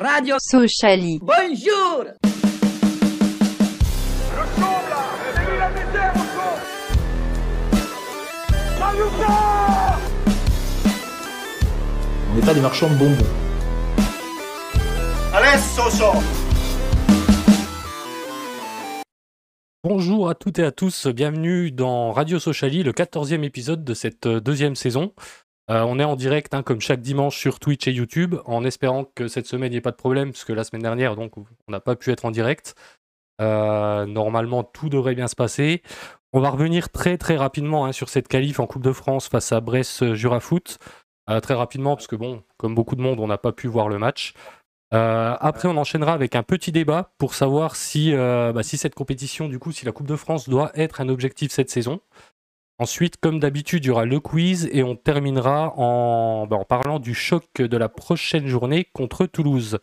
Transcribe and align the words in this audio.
Radio 0.00 0.36
Sociali. 0.40 1.20
Bonjour 1.22 2.04
On 12.30 12.34
n'est 12.34 12.42
pas 12.42 12.54
des 12.54 12.60
marchands 12.60 12.88
de 12.90 12.94
bonbons. 12.94 13.14
Allez, 15.32 15.58
Soso 15.58 16.12
Bonjour 19.86 20.30
à 20.30 20.34
toutes 20.34 20.58
et 20.58 20.64
à 20.64 20.72
tous, 20.72 21.08
bienvenue 21.08 21.70
dans 21.70 22.10
Radio 22.10 22.38
Sociali, 22.38 22.82
le 22.82 22.92
14e 22.92 23.42
épisode 23.44 23.84
de 23.84 23.92
cette 23.92 24.26
euh, 24.26 24.40
deuxième 24.40 24.76
saison. 24.76 25.12
Euh, 25.70 25.82
on 25.82 25.98
est 25.98 26.04
en 26.04 26.16
direct, 26.16 26.54
hein, 26.54 26.62
comme 26.62 26.80
chaque 26.80 27.00
dimanche, 27.00 27.38
sur 27.38 27.58
Twitch 27.58 27.88
et 27.88 27.92
YouTube, 27.92 28.36
en 28.44 28.64
espérant 28.64 29.04
que 29.04 29.28
cette 29.28 29.46
semaine, 29.46 29.72
il 29.72 29.74
n'y 29.74 29.78
ait 29.78 29.82
pas 29.82 29.90
de 29.90 29.96
problème, 29.96 30.32
parce 30.32 30.44
que 30.44 30.52
la 30.52 30.64
semaine 30.64 30.82
dernière, 30.82 31.16
on 31.18 31.30
n'a 31.68 31.80
pas 31.80 31.96
pu 31.96 32.10
être 32.10 32.24
en 32.24 32.30
direct. 32.30 32.74
Euh, 33.40 34.06
normalement, 34.06 34.62
tout 34.62 34.88
devrait 34.88 35.14
bien 35.14 35.28
se 35.28 35.36
passer. 35.36 35.82
On 36.32 36.40
va 36.40 36.50
revenir 36.50 36.90
très 36.90 37.16
très 37.16 37.36
rapidement 37.36 37.86
hein, 37.86 37.92
sur 37.92 38.08
cette 38.08 38.28
qualif 38.28 38.60
en 38.60 38.66
Coupe 38.66 38.82
de 38.82 38.92
France 38.92 39.28
face 39.28 39.52
à 39.52 39.60
Brest 39.60 40.14
Jurafoot. 40.14 40.78
très 41.42 41.54
rapidement, 41.54 41.96
parce 41.96 42.06
que 42.06 42.16
bon, 42.16 42.42
comme 42.58 42.74
beaucoup 42.74 42.96
de 42.96 43.00
monde, 43.02 43.20
on 43.20 43.26
n'a 43.26 43.38
pas 43.38 43.52
pu 43.52 43.68
voir 43.68 43.88
le 43.88 43.98
match. 43.98 44.34
Euh, 44.94 45.36
après, 45.40 45.66
on 45.66 45.76
enchaînera 45.76 46.12
avec 46.12 46.36
un 46.36 46.44
petit 46.44 46.70
débat 46.70 47.12
pour 47.18 47.34
savoir 47.34 47.74
si, 47.74 48.12
euh, 48.14 48.52
bah, 48.52 48.62
si 48.62 48.76
cette 48.76 48.94
compétition, 48.94 49.48
du 49.48 49.58
coup, 49.58 49.72
si 49.72 49.84
la 49.84 49.92
Coupe 49.92 50.06
de 50.06 50.16
France 50.16 50.48
doit 50.48 50.70
être 50.74 51.00
un 51.00 51.08
objectif 51.08 51.50
cette 51.50 51.70
saison. 51.70 52.00
Ensuite, 52.78 53.18
comme 53.18 53.38
d'habitude, 53.38 53.84
il 53.84 53.88
y 53.88 53.90
aura 53.90 54.04
le 54.04 54.18
quiz 54.20 54.68
et 54.72 54.82
on 54.82 54.96
terminera 54.96 55.72
en, 55.76 56.46
bah, 56.46 56.56
en, 56.56 56.64
parlant 56.64 56.98
du 56.98 57.14
choc 57.14 57.44
de 57.58 57.76
la 57.76 57.88
prochaine 57.88 58.46
journée 58.46 58.88
contre 58.92 59.26
Toulouse. 59.26 59.78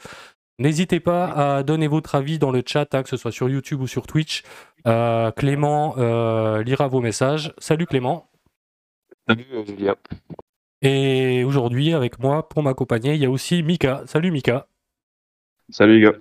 N'hésitez 0.60 1.00
pas 1.00 1.58
à 1.58 1.64
donner 1.64 1.88
votre 1.88 2.16
avis 2.16 2.38
dans 2.38 2.52
le 2.52 2.62
chat, 2.66 2.94
hein, 2.94 3.04
que 3.04 3.10
ce 3.10 3.18
soit 3.18 3.32
sur 3.32 3.50
YouTube 3.50 3.82
ou 3.82 3.88
sur 3.88 4.06
Twitch. 4.06 4.44
Euh, 4.88 5.32
Clément 5.32 5.96
lira 6.62 6.88
vos 6.88 7.02
messages. 7.02 7.54
Salut 7.58 7.86
Clément. 7.86 8.30
Salut 9.28 9.46
Julia. 9.66 9.96
Et 10.82 11.44
aujourd'hui, 11.44 11.94
avec 11.94 12.20
moi, 12.20 12.50
pour 12.50 12.64
m'accompagner, 12.64 13.14
il 13.14 13.22
y 13.22 13.26
a 13.26 13.30
aussi 13.30 13.64
Mika. 13.64 14.04
Salut 14.06 14.32
Mika. 14.32 14.68
Salut 15.70 16.00
les 16.00 16.06
gars. 16.06 16.18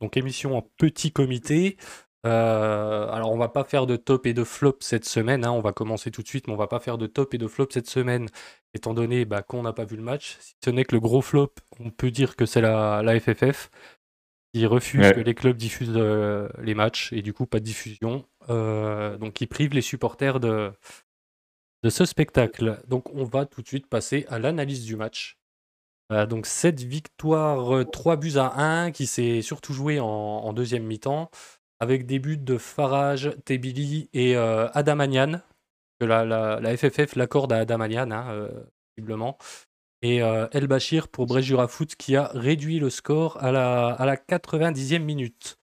Donc 0.00 0.16
émission 0.16 0.56
en 0.56 0.62
petit 0.62 1.12
comité. 1.12 1.76
Euh, 2.24 3.08
alors 3.10 3.32
on 3.32 3.36
va 3.36 3.48
pas 3.48 3.64
faire 3.64 3.86
de 3.86 3.96
top 3.96 4.26
et 4.26 4.34
de 4.34 4.44
flop 4.44 4.76
cette 4.80 5.04
semaine, 5.04 5.44
hein. 5.44 5.50
on 5.50 5.60
va 5.60 5.72
commencer 5.72 6.12
tout 6.12 6.22
de 6.22 6.28
suite, 6.28 6.46
mais 6.46 6.52
on 6.52 6.56
va 6.56 6.68
pas 6.68 6.78
faire 6.78 6.96
de 6.96 7.08
top 7.08 7.34
et 7.34 7.38
de 7.38 7.48
flop 7.48 7.68
cette 7.70 7.88
semaine, 7.88 8.28
étant 8.74 8.94
donné 8.94 9.24
bah, 9.24 9.42
qu'on 9.42 9.62
n'a 9.62 9.72
pas 9.72 9.84
vu 9.84 9.96
le 9.96 10.02
match. 10.02 10.36
Si 10.40 10.54
ce 10.64 10.70
n'est 10.70 10.84
que 10.84 10.94
le 10.94 11.00
gros 11.00 11.20
flop, 11.20 11.52
on 11.80 11.90
peut 11.90 12.12
dire 12.12 12.36
que 12.36 12.46
c'est 12.46 12.60
la, 12.60 13.02
la, 13.02 13.18
FFF 13.18 13.70
qui 14.54 14.66
refuse 14.66 15.12
que 15.12 15.20
les 15.20 15.34
clubs 15.34 15.56
diffusent 15.56 15.94
euh, 15.96 16.48
les 16.62 16.74
matchs 16.74 17.12
et 17.12 17.22
du 17.22 17.32
coup 17.32 17.46
pas 17.46 17.58
de 17.58 17.64
diffusion. 17.64 18.24
Euh, 18.50 19.16
donc 19.18 19.32
qui 19.34 19.46
prive 19.46 19.72
les 19.72 19.80
supporters 19.80 20.38
de, 20.40 20.72
de 21.82 21.90
ce 21.90 22.04
spectacle. 22.04 22.80
Donc 22.86 23.12
on 23.14 23.24
va 23.24 23.46
tout 23.46 23.62
de 23.62 23.68
suite 23.68 23.88
passer 23.88 24.26
à 24.28 24.38
l'analyse 24.38 24.84
du 24.84 24.96
match 24.96 25.38
donc 26.28 26.46
cette 26.46 26.82
victoire 26.82 27.88
3 27.90 28.16
buts 28.16 28.36
à 28.36 28.60
1 28.60 28.90
qui 28.92 29.06
s'est 29.06 29.40
surtout 29.42 29.72
jouée 29.72 29.98
en, 30.00 30.52
deuxième 30.52 30.84
mi-temps 30.84 31.30
avec 31.82 32.06
des 32.06 32.18
buts 32.18 32.38
de 32.38 32.58
Farage, 32.58 33.32
Tebili 33.44 34.08
et 34.12 34.36
Adamanian. 34.36 35.40
Que 36.00 36.06
la, 36.06 36.24
la, 36.24 36.76
FFF 36.76 37.16
l'accorde 37.16 37.52
à 37.52 37.58
Adamanian, 37.58 38.10
hein, 38.10 38.48
visiblement. 38.96 39.36
Et 40.02 40.16
El 40.16 40.66
Bachir 40.66 41.08
pour 41.08 41.26
Bréjura 41.26 41.68
Foot 41.68 41.94
qui 41.96 42.16
a 42.16 42.30
réduit 42.34 42.78
le 42.78 42.90
score 42.90 43.42
à 43.42 43.52
la, 43.52 43.88
à 43.88 44.06
la 44.06 44.16
90e 44.16 45.00
minute. 45.00 45.58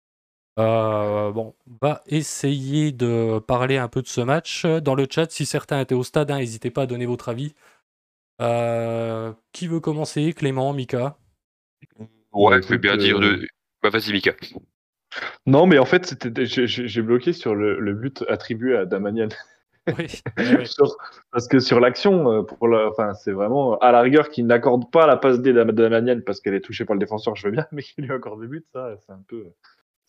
bon, 0.57 1.55
on 1.67 1.77
va 1.81 2.03
essayer 2.07 2.91
de 2.91 3.39
parler 3.39 3.77
un 3.77 3.87
peu 3.87 4.01
de 4.01 4.07
ce 4.07 4.21
match. 4.21 4.65
Dans 4.65 4.95
le 4.95 5.07
chat, 5.09 5.31
si 5.31 5.45
certains 5.45 5.79
étaient 5.79 5.95
au 5.95 6.03
stade, 6.03 6.31
hein, 6.31 6.39
n'hésitez 6.39 6.71
pas 6.71 6.83
à 6.83 6.85
donner 6.85 7.05
votre 7.05 7.29
avis. 7.29 7.53
Euh, 8.41 9.33
qui 9.51 9.67
veut 9.67 9.79
commencer? 9.79 10.33
Clément, 10.33 10.73
Mika? 10.73 11.17
Ouais, 12.31 12.61
je 12.61 12.67
veux 12.67 12.77
bien 12.77 12.97
dire. 12.97 13.19
De... 13.19 13.47
Bah, 13.83 13.89
vas-y, 13.89 14.11
Mika. 14.13 14.33
Non, 15.45 15.65
mais 15.65 15.79
en 15.79 15.85
fait, 15.85 16.05
c'était, 16.05 16.45
j'ai, 16.45 17.01
bloqué 17.01 17.33
sur 17.33 17.55
le, 17.55 17.93
but 17.93 18.23
attribué 18.27 18.75
à 18.75 18.85
Damanian. 18.85 19.29
Oui, 19.97 20.07
parce 21.31 21.47
que 21.47 21.59
sur 21.59 21.79
l'action, 21.79 22.31
euh, 22.31 22.43
pour 22.43 22.59
enfin, 22.61 23.13
c'est 23.15 23.31
vraiment 23.31 23.77
à 23.79 23.91
la 23.91 24.01
rigueur 24.01 24.29
qu'il 24.29 24.45
n'accorde 24.45 24.91
pas 24.91 25.07
la 25.07 25.17
passe 25.17 25.39
D 25.39 25.51
d'Amanian 25.51 26.21
parce 26.23 26.41
qu'elle 26.41 26.53
est 26.53 26.61
touchée 26.61 26.85
par 26.85 26.95
le 26.95 26.99
défenseur, 26.99 27.35
je 27.35 27.47
veux 27.47 27.51
bien, 27.51 27.65
mais 27.71 27.81
qu'il 27.81 28.03
lui 28.03 28.11
accorde 28.11 28.39
le 28.39 28.47
but, 28.47 28.65
ça, 28.71 28.95
c'est 28.99 29.11
un 29.11 29.23
peu 29.27 29.45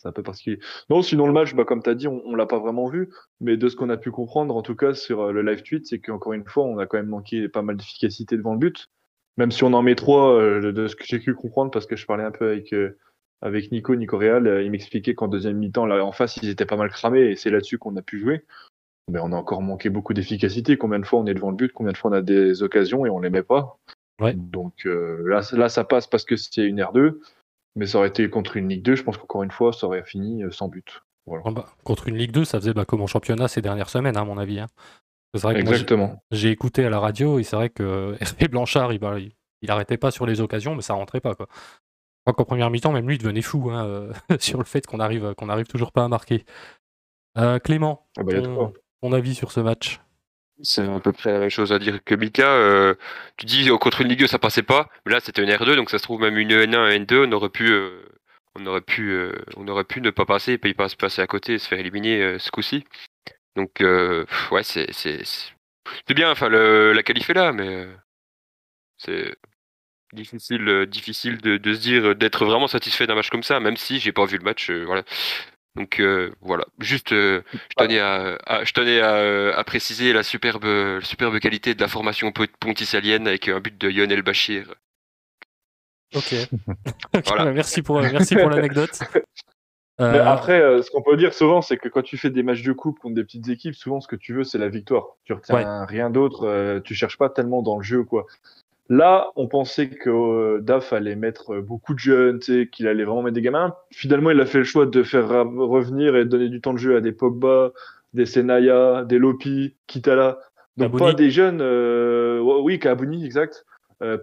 c'est 0.01 0.09
un 0.09 0.13
peu 0.13 0.23
particulier. 0.23 0.59
Non, 0.89 1.03
sinon 1.03 1.27
le 1.27 1.33
match, 1.33 1.55
bah, 1.55 1.65
comme 1.65 1.83
tu 1.83 1.91
as 1.91 1.95
dit, 1.95 2.09
on, 2.09 2.23
on 2.25 2.35
l'a 2.35 2.47
pas 2.47 2.59
vraiment 2.59 2.89
vu, 2.89 3.11
mais 3.41 3.59
de 3.59 3.69
ce 3.69 3.77
qu'on 3.77 3.91
a 3.91 3.99
pu 3.99 4.11
comprendre, 4.11 4.57
en 4.57 4.63
tout 4.63 4.75
cas 4.75 4.95
sur 4.95 5.21
euh, 5.21 5.33
le 5.33 5.43
live 5.43 5.63
tweet, 5.63 5.87
c'est 5.87 5.99
qu'encore 5.99 6.33
une 6.33 6.47
fois, 6.47 6.65
on 6.65 6.79
a 6.79 6.87
quand 6.87 6.97
même 6.97 7.09
manqué 7.09 7.49
pas 7.49 7.61
mal 7.63 7.77
d'efficacité 7.77 8.37
devant 8.37 8.55
le 8.55 8.59
but. 8.59 8.89
Même 9.37 9.51
si 9.51 9.63
on 9.63 9.73
en 9.75 9.83
met 9.83 9.95
trois, 9.95 10.35
euh, 10.35 10.73
de 10.73 10.87
ce 10.87 10.97
que 10.97 11.05
j'ai 11.05 11.19
pu 11.19 11.35
comprendre, 11.35 11.71
parce 11.71 11.87
que 11.87 11.97
je 11.97 12.07
parlais 12.07 12.25
un 12.25 12.31
peu 12.31 12.49
avec 12.49 12.73
euh, 12.73 12.99
avec 13.43 13.73
Nico, 13.73 13.95
Nico 13.95 14.19
Real, 14.19 14.63
il 14.63 14.71
m'expliquait 14.71 15.15
qu'en 15.15 15.29
deuxième 15.29 15.57
mi-temps, 15.57 15.87
là 15.87 16.05
en 16.05 16.13
face, 16.13 16.37
ils 16.39 16.49
étaient 16.49 16.67
pas 16.67 16.77
mal 16.77 16.91
cramés, 16.91 17.31
et 17.31 17.37
c'est 17.37 17.51
là-dessus 17.51 17.79
qu'on 17.79 17.97
a 17.97 18.03
pu 18.03 18.19
jouer. 18.19 18.45
Mais 19.11 19.19
on 19.21 19.33
a 19.33 19.37
encore 19.37 19.63
manqué 19.63 19.91
beaucoup 19.91 20.15
d'efficacité. 20.15 20.77
Combien 20.77 20.99
de 20.99 21.07
fois 21.07 21.21
on 21.21 21.27
est 21.27 21.35
devant 21.35 21.51
le 21.51 21.57
but, 21.57 21.73
combien 21.73 21.93
de 21.93 21.97
fois 21.97 22.11
on 22.11 22.15
a 22.15 22.23
des 22.23 22.63
occasions 22.63 23.07
et 23.07 23.11
on 23.11 23.19
les 23.19 23.31
met 23.31 23.43
pas. 23.43 23.77
Ouais. 24.21 24.35
Donc 24.35 24.85
là, 24.85 25.41
là, 25.53 25.69
ça 25.69 25.85
passe 25.85 26.07
parce 26.07 26.25
que 26.25 26.37
c'est 26.37 26.65
une 26.65 26.81
R2. 26.81 27.19
Mais 27.77 27.87
ça 27.87 27.99
aurait 27.99 28.09
été 28.09 28.29
contre 28.29 28.57
une 28.57 28.69
Ligue 28.69 28.83
2, 28.83 28.97
je 28.97 29.03
pense 29.03 29.17
qu'encore 29.17 29.43
une 29.43 29.51
fois, 29.51 29.73
ça 29.73 29.87
aurait 29.87 30.03
fini 30.03 30.43
euh, 30.43 30.51
sans 30.51 30.69
but. 30.69 31.03
Ah 31.45 31.51
bah, 31.53 31.67
contre 31.85 32.09
une 32.09 32.17
Ligue 32.17 32.33
2, 32.33 32.45
ça 32.45 32.59
faisait 32.59 32.75
bah, 32.75 32.85
comme 32.85 33.03
en 33.03 33.07
championnat 33.07 33.47
ces 33.47 33.63
dernières 33.63 33.89
semaines, 33.89 34.17
à 34.17 34.25
mon 34.25 34.39
avis. 34.39 34.59
Hein. 34.59 34.67
Exactement. 35.55 36.21
J'ai 36.33 36.51
écouté 36.51 36.85
à 36.85 36.91
la 36.91 36.99
radio 36.99 37.39
et 37.39 37.45
c'est 37.45 37.55
vrai 37.55 37.71
que 37.71 38.17
Hervé 38.21 38.49
Blanchard, 38.49 38.93
il, 38.93 38.99
bah, 38.99 39.17
il, 39.63 39.71
arrêtait 39.71 39.97
pas 39.97 40.11
sur 40.11 40.27
les 40.27 40.41
occasions, 40.41 40.75
mais 40.75 40.83
ça 40.83 40.95
rentrait 40.95 41.21
pas. 41.21 41.37
Quoi. 41.37 41.47
Je 42.21 42.33
crois 42.33 42.35
qu'en 42.35 42.45
première 42.45 42.71
mi-temps, 42.71 42.93
même 42.93 43.09
lui, 43.09 43.17
il 43.17 43.19
devenait 43.19 43.43
fou 43.43 43.71
hein, 43.71 43.87
euh, 43.87 44.13
sur 44.39 44.59
le 44.59 44.65
fait 44.65 44.87
qu'on 44.87 45.01
arrive, 45.01 45.35
qu'on 45.35 45.49
arrive 45.49 45.67
toujours 45.67 45.93
pas 45.93 46.05
à 46.05 46.09
marquer. 46.09 46.45
Euh, 47.39 47.59
Clément, 47.59 48.09
ah 48.19 48.23
bah, 48.23 48.33
ton 49.01 49.13
avis 49.13 49.35
sur 49.35 49.53
ce 49.53 49.61
match? 49.61 50.01
C'est 50.63 50.87
à 50.87 51.01
peu 51.01 51.13
près 51.13 51.33
la 51.33 51.39
même 51.39 51.51
chose 51.51 51.73
à 51.73 51.79
dire 51.79 52.05
que 52.05 52.15
Mika. 52.15 52.53
Euh, 52.53 52.95
tu 53.37 53.47
dis 53.47 53.71
oh, 53.71 53.79
contre 53.79 54.03
une 54.03 54.09
Ligue 54.09 54.21
2 54.21 54.27
ça 54.27 54.39
passait 54.39 54.63
pas, 54.63 54.89
mais 55.07 55.13
là 55.13 55.21
c'était 55.21 55.43
une 55.43 55.51
R2 55.51 55.75
donc 55.77 55.91
ça 55.91 55.99
se 55.99 56.03
trouve 56.03 56.21
même 56.21 56.37
une 56.37 56.51
N1, 56.51 56.95
une 56.97 57.05
N2 57.05 57.27
on 57.29 57.33
aurait 57.33 57.49
pu, 57.49 57.71
euh, 57.71 58.03
on 58.57 58.67
aurait 58.67 58.83
pu, 58.83 59.11
euh, 59.11 59.33
on 59.57 59.67
aurait 59.69 59.85
pu 59.85 60.01
ne 60.01 60.11
pas 60.11 60.27
passer 60.27 60.53
et 60.53 60.59
puis 60.59 60.75
pas 60.75 60.89
se 60.89 60.97
passer 60.97 61.23
à 61.23 61.27
côté 61.27 61.55
et 61.55 61.59
se 61.59 61.67
faire 61.69 61.79
éliminer 61.79 62.39
ce 62.39 62.51
coup-ci. 62.51 62.85
Donc 63.57 63.81
ouais 63.81 64.63
c'est 64.63 64.93
c'est 64.93 65.23
c'est 65.25 66.15
bien. 66.15 66.31
Enfin 66.31 66.49
le, 66.49 66.93
la 66.93 67.03
qualif 67.03 67.31
est 67.31 67.35
là, 67.35 67.53
mais 67.53 67.89
c'est 68.99 69.35
difficile 70.13 70.87
difficile 70.87 71.39
de, 71.39 71.57
de 71.57 71.75
se 71.75 71.81
dire 71.81 72.17
d'être 72.17 72.45
vraiment 72.45 72.67
satisfait 72.67 73.07
d'un 73.07 73.15
match 73.15 73.31
comme 73.31 73.43
ça, 73.43 73.61
même 73.61 73.77
si 73.77 74.01
j'ai 74.01 74.13
pas 74.13 74.25
vu 74.25 74.39
le 74.39 74.45
match. 74.45 74.71
voilà 74.71 75.05
donc 75.77 76.01
euh, 76.01 76.33
voilà, 76.41 76.65
juste 76.81 77.13
euh, 77.13 77.43
je 77.53 77.75
tenais, 77.77 78.01
à, 78.01 78.65
je 78.65 78.73
tenais 78.73 79.01
à, 79.01 79.57
à, 79.57 79.65
préciser 79.65 80.13
la 80.13 80.25
superbe, 80.25 81.01
superbe 81.01 81.39
qualité 81.39 81.75
de 81.75 81.81
la 81.81 81.87
formation 81.87 82.33
ponticalienne 82.33 83.29
avec 83.29 83.49
un 83.49 83.61
but 83.61 83.79
de 83.79 83.89
Lionel 83.89 84.23
Bachir. 84.23 84.75
Ok. 86.15 86.35
Bah, 87.13 87.53
merci 87.53 87.83
pour, 87.83 88.01
merci 88.01 88.35
pour 88.35 88.51
l'anecdote. 88.51 88.99
Euh, 90.01 90.25
après, 90.25 90.83
ce 90.83 90.91
qu'on 90.91 91.03
peut 91.03 91.17
dire 91.17 91.35
souvent, 91.35 91.61
c'est 91.61 91.77
que 91.77 91.89
quand 91.89 92.03
tu 92.03 92.17
fais 92.17 92.31
des 92.31 92.43
matchs 92.43 92.63
de 92.63 92.73
coupe 92.73 92.99
contre 92.99 93.15
des 93.15 93.23
petites 93.23 93.49
équipes, 93.49 93.75
souvent 93.75 94.01
ce 94.01 94.09
que 94.09 94.17
tu 94.17 94.33
veux, 94.33 94.45
c'est 94.45 94.59
la 94.59 94.69
victoire. 94.69 95.17
Tu 95.25 95.35
retiens 95.35 95.85
rien 95.85 96.11
d'autre, 96.11 96.81
tu 96.81 96.95
cherches 96.95 97.19
pas 97.19 97.29
tellement 97.29 97.63
dans 97.63 97.77
le 97.77 97.83
jeu, 97.83 98.03
quoi. 98.03 98.27
Là, 98.91 99.31
on 99.37 99.47
pensait 99.47 99.89
que 99.89 100.11
euh, 100.11 100.61
DAF 100.61 100.93
allait 100.93 101.15
mettre 101.15 101.55
euh, 101.55 101.61
beaucoup 101.63 101.95
de 101.95 102.01
jeunes, 102.01 102.41
qu'il 102.41 102.89
allait 102.89 103.05
vraiment 103.05 103.23
mettre 103.23 103.37
des 103.37 103.41
gamins. 103.41 103.73
Finalement, 103.93 104.33
il 104.33 104.41
a 104.41 104.47
fait 104.47 104.59
le 104.59 104.65
choix 104.65 104.85
de 104.85 105.03
faire 105.05 105.29
revenir 105.29 106.17
et 106.17 106.25
de 106.25 106.29
donner 106.29 106.49
du 106.49 106.61
temps 106.61 106.73
de 106.73 106.79
jeu 106.79 106.97
à 106.97 107.01
des 107.01 107.13
Pogba, 107.13 107.71
des 108.15 108.27
Senaya, 108.27 109.05
des 109.05 109.19
Lopi, 109.19 109.77
Kitala. 109.87 110.41
Donc 110.77 110.99
pas 110.99 111.13
des 111.13 111.31
jeunes, 111.31 111.61
euh, 111.61 112.41
oui, 112.41 112.81
Kabouni, 112.81 113.25
exact. 113.25 113.65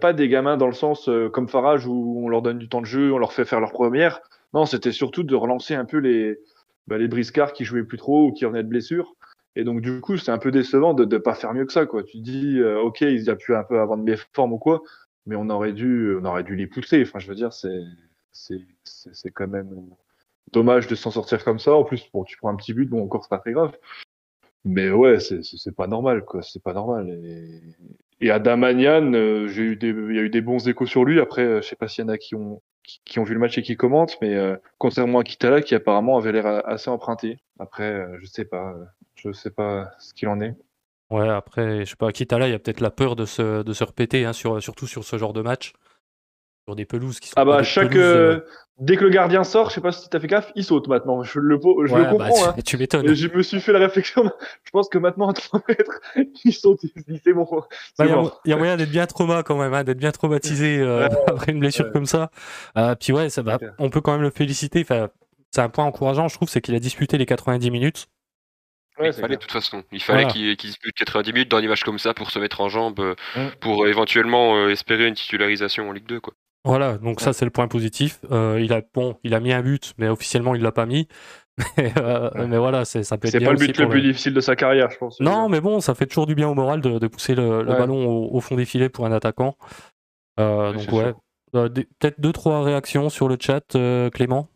pas 0.00 0.12
des 0.12 0.28
gamins 0.28 0.58
dans 0.58 0.66
le 0.66 0.72
sens 0.72 1.08
comme 1.32 1.48
Farage 1.48 1.86
où 1.86 2.20
on 2.24 2.28
leur 2.28 2.42
donne 2.42 2.58
du 2.58 2.68
temps 2.68 2.80
de 2.80 2.86
jeu, 2.86 3.12
on 3.12 3.18
leur 3.18 3.32
fait 3.32 3.44
faire 3.46 3.60
leur 3.60 3.72
première. 3.72 4.20
Non, 4.52 4.66
c'était 4.66 4.92
surtout 4.92 5.22
de 5.22 5.34
relancer 5.34 5.76
un 5.76 5.84
peu 5.84 5.98
les, 5.98 6.38
bah, 6.88 6.98
les 6.98 7.08
briscards 7.08 7.52
qui 7.52 7.64
jouaient 7.64 7.84
plus 7.84 7.98
trop 7.98 8.26
ou 8.26 8.32
qui 8.32 8.44
revenaient 8.44 8.64
de 8.64 8.68
blessures. 8.68 9.14
Et 9.58 9.64
donc, 9.64 9.80
du 9.80 10.00
coup, 10.00 10.16
c'est 10.16 10.30
un 10.30 10.38
peu 10.38 10.52
décevant 10.52 10.94
de 10.94 11.04
ne 11.04 11.18
pas 11.18 11.34
faire 11.34 11.52
mieux 11.52 11.66
que 11.66 11.72
ça, 11.72 11.84
quoi. 11.84 12.04
Tu 12.04 12.18
dis, 12.18 12.60
euh, 12.60 12.80
OK, 12.80 13.00
ils 13.00 13.28
pu 13.36 13.56
un 13.56 13.64
peu 13.64 13.80
avoir 13.80 13.98
de 13.98 14.16
formes 14.32 14.52
ou 14.52 14.58
quoi, 14.58 14.82
mais 15.26 15.34
on 15.34 15.50
aurait 15.50 15.72
dû, 15.72 16.14
on 16.16 16.24
aurait 16.24 16.44
dû 16.44 16.54
les 16.54 16.68
pousser. 16.68 17.02
Enfin, 17.02 17.18
je 17.18 17.26
veux 17.26 17.34
dire, 17.34 17.52
c'est, 17.52 18.62
quand 19.34 19.48
même 19.48 19.90
dommage 20.52 20.86
de 20.86 20.94
s'en 20.94 21.10
sortir 21.10 21.42
comme 21.42 21.58
ça. 21.58 21.74
En 21.74 21.82
plus, 21.82 22.08
tu 22.24 22.36
prends 22.36 22.50
un 22.50 22.54
petit 22.54 22.72
but, 22.72 22.86
bon, 22.88 23.02
encore, 23.02 23.24
c'est 23.24 23.30
pas 23.30 23.40
très 23.40 23.50
grave. 23.50 23.76
Mais 24.64 24.92
ouais, 24.92 25.18
c'est, 25.18 25.42
c'est 25.42 25.74
pas 25.74 25.88
normal, 25.88 26.24
quoi. 26.24 26.40
C'est 26.42 26.62
pas 26.62 26.72
normal. 26.72 27.08
Et 28.20 28.30
Adamanian, 28.30 29.12
j'ai 29.46 29.62
eu 29.62 29.76
des, 29.76 29.88
il 29.88 30.16
y 30.16 30.18
a 30.18 30.22
eu 30.22 30.30
des 30.30 30.40
bons 30.40 30.68
échos 30.68 30.86
sur 30.86 31.04
lui. 31.04 31.20
Après, 31.20 31.62
je 31.62 31.66
sais 31.66 31.76
pas 31.76 31.88
s'il 31.88 32.04
y 32.04 32.06
en 32.06 32.10
a 32.10 32.18
qui 32.18 32.34
ont 32.34 32.62
qui, 33.04 33.18
ont 33.18 33.22
vu 33.22 33.34
le 33.34 33.40
match 33.40 33.58
et 33.58 33.62
qui 33.62 33.76
commentent, 33.76 34.16
mais 34.22 34.34
contrairement 34.78 35.18
à 35.18 35.24
Kitala, 35.24 35.60
qui 35.60 35.74
apparemment 35.74 36.16
avait 36.16 36.32
l'air 36.32 36.46
assez 36.66 36.88
emprunté. 36.88 37.38
Après, 37.58 38.06
je 38.18 38.26
sais 38.26 38.46
pas, 38.46 38.74
je 39.14 39.30
sais 39.30 39.50
pas 39.50 39.90
ce 39.98 40.14
qu'il 40.14 40.28
en 40.28 40.40
est. 40.40 40.54
Ouais, 41.10 41.28
après, 41.28 41.84
je 41.84 41.90
sais 41.90 41.96
pas, 41.96 42.10
Kitala, 42.12 42.48
il 42.48 42.52
y 42.52 42.54
a 42.54 42.58
peut-être 42.58 42.80
la 42.80 42.90
peur 42.90 43.14
de 43.14 43.26
se, 43.26 43.62
de 43.62 43.72
se 43.74 43.84
repéter, 43.84 44.24
hein, 44.24 44.32
sur, 44.32 44.62
surtout 44.62 44.86
sur 44.86 45.04
ce 45.04 45.18
genre 45.18 45.34
de 45.34 45.42
match 45.42 45.74
sur 46.68 46.76
des 46.76 46.84
pelouses 46.84 47.18
qui 47.18 47.28
sont. 47.28 47.34
Ah 47.38 47.46
bah 47.46 47.62
chaque 47.62 47.96
euh, 47.96 48.40
dès 48.78 48.96
que 48.96 49.04
le 49.04 49.10
gardien 49.10 49.44
sort, 49.44 49.70
je 49.70 49.74
sais 49.74 49.80
pas 49.80 49.92
si 49.92 50.08
t'as 50.08 50.20
fait 50.20 50.26
gaffe, 50.26 50.52
il 50.54 50.64
saute 50.64 50.88
maintenant. 50.88 51.22
Je 51.22 51.38
le, 51.40 51.58
je 51.86 51.94
le 51.94 52.02
bah, 52.02 52.10
comprends. 52.10 52.48
Hein. 52.48 52.54
tu, 52.64 52.76
m'étonnes. 52.76 53.14
Je 53.14 53.28
me 53.28 53.42
suis 53.42 53.60
fait 53.60 53.72
la 53.72 53.80
réflexion. 53.80 54.24
Je 54.64 54.70
pense 54.70 54.88
que 54.88 54.98
maintenant 54.98 55.28
à 55.28 55.32
3 55.32 55.62
mètres, 55.68 56.00
il 56.44 56.52
saute. 56.52 56.80
Il 56.82 57.20
c'est 57.24 57.32
bon. 57.32 57.46
Bah, 57.98 58.06
il 58.44 58.50
y, 58.50 58.52
a 58.52 58.56
moyen 58.56 58.76
d'être 58.76 58.90
bien 58.90 59.06
trauma 59.06 59.42
quand 59.42 59.58
même, 59.58 59.74
hein, 59.74 59.84
d'être 59.84 59.98
bien 59.98 60.12
traumatisé 60.12 60.78
euh, 60.78 61.08
après 61.26 61.52
une 61.52 61.60
blessure 61.60 61.90
comme 61.92 62.06
ça. 62.06 62.30
Euh, 62.76 62.94
puis 62.94 63.12
ouais, 63.12 63.30
ça 63.30 63.42
va. 63.42 63.58
On 63.78 63.90
peut 63.90 64.00
quand 64.00 64.12
même 64.12 64.22
le 64.22 64.30
féliciter. 64.30 64.80
Enfin, 64.80 65.08
c'est 65.50 65.62
un 65.62 65.68
point 65.68 65.84
encourageant, 65.84 66.28
je 66.28 66.34
trouve, 66.34 66.48
c'est 66.48 66.60
qu'il 66.60 66.74
a 66.74 66.80
disputé 66.80 67.18
les 67.18 67.26
90 67.26 67.70
minutes. 67.70 68.06
il 69.00 69.12
fallait 69.12 69.36
de 69.36 69.40
toute 69.40 69.52
façon. 69.52 69.82
Il 69.92 70.02
fallait 70.02 70.26
qu'il 70.26 70.54
dispute 70.56 70.94
90 70.94 71.32
minutes 71.32 71.50
dans 71.50 71.58
une 71.58 71.68
match 71.68 71.82
comme 71.82 71.98
ça 71.98 72.14
pour 72.14 72.30
se 72.30 72.38
mettre 72.38 72.60
en 72.60 72.68
jambe, 72.68 73.14
mm. 73.34 73.46
pour 73.60 73.86
éventuellement 73.86 74.68
espérer 74.68 75.08
une 75.08 75.14
titularisation 75.14 75.88
en 75.88 75.92
Ligue 75.92 76.06
2. 76.06 76.20
Quoi. 76.20 76.34
Voilà, 76.68 76.98
donc 76.98 77.22
ça 77.22 77.32
c'est 77.32 77.46
le 77.46 77.50
point 77.50 77.66
positif. 77.66 78.20
Euh, 78.30 78.60
il 78.60 78.74
a 78.74 78.82
bon, 78.92 79.18
il 79.24 79.32
a 79.32 79.40
mis 79.40 79.54
un 79.54 79.62
but, 79.62 79.94
mais 79.96 80.06
officiellement 80.08 80.54
il 80.54 80.60
l'a 80.62 80.72
pas 80.72 80.84
mis. 80.86 81.08
Euh, 81.96 82.30
mais, 82.46 82.56
voilà, 82.56 82.84
c'est 82.84 83.02
ça 83.02 83.18
peut 83.18 83.26
être. 83.26 83.32
C'est 83.32 83.44
pas 83.44 83.50
le 83.50 83.58
but 83.58 83.76
le 83.78 83.88
plus 83.88 84.00
difficile 84.00 84.32
de 84.32 84.40
sa 84.40 84.54
carrière, 84.54 84.92
je 84.92 84.98
pense. 84.98 85.18
Non, 85.18 85.48
mais 85.48 85.60
bon, 85.60 85.80
ça 85.80 85.96
fait 85.96 86.06
toujours 86.06 86.26
du 86.26 86.36
bien 86.36 86.46
au 86.46 86.54
moral 86.54 86.80
de, 86.80 87.04
pousser 87.08 87.34
le, 87.34 87.64
ballon 87.64 88.06
au, 88.06 88.40
fond 88.40 88.54
des 88.54 88.64
filets 88.64 88.88
pour 88.88 89.06
un 89.06 89.10
attaquant. 89.10 89.56
Euh, 90.38 90.72
donc 90.72 90.92
ouais, 90.92 91.14
peut-être 91.52 92.20
deux 92.20 92.32
trois 92.32 92.62
réactions 92.62 93.08
sur 93.08 93.28
le 93.28 93.36
chat, 93.40 93.76
Clément? 94.14 94.48